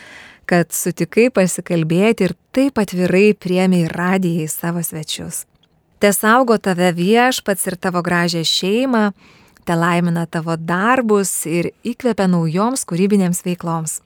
kad 0.46 0.70
sutikai 0.70 1.26
pasikalbėti 1.34 2.28
ir 2.28 2.36
taip 2.54 2.78
atvirai 2.78 3.34
priemi 3.34 3.82
į 3.82 3.90
radiją 3.90 4.46
į 4.46 4.52
savo 4.54 4.82
svečius. 4.86 5.44
Te 5.98 6.12
saugo 6.14 6.54
tave 6.56 6.92
viešpats 6.94 7.66
ir 7.66 7.76
tavo 7.82 8.00
gražią 8.00 8.44
šeimą, 8.46 9.10
te 9.66 9.74
laimina 9.74 10.22
tavo 10.30 10.54
darbus 10.54 11.34
ir 11.50 11.72
įkvepia 11.82 12.30
naujoms 12.30 12.86
kūrybinėms 12.86 13.42
veikloms. 13.44 13.98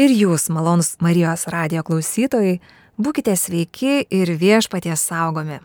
Ir 0.00 0.14
jūs, 0.16 0.46
malonus 0.48 0.94
Marijos 1.04 1.42
radio 1.52 1.82
klausytojai, 1.84 2.54
būkite 2.96 3.34
sveiki 3.36 4.06
ir 4.08 4.30
viešpaties 4.40 5.02
saugomi. 5.10 5.58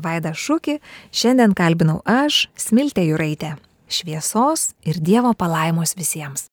Vaida 0.00 0.32
Šūkį 0.32 0.78
šiandien 1.12 1.52
kalbinau 1.52 1.98
aš, 2.08 2.46
Smiltė 2.56 3.04
Juraitė. 3.10 3.58
Šviesos 3.92 4.70
ir 4.88 4.96
Dievo 4.96 5.34
palaimos 5.36 5.92
visiems. 5.98 6.51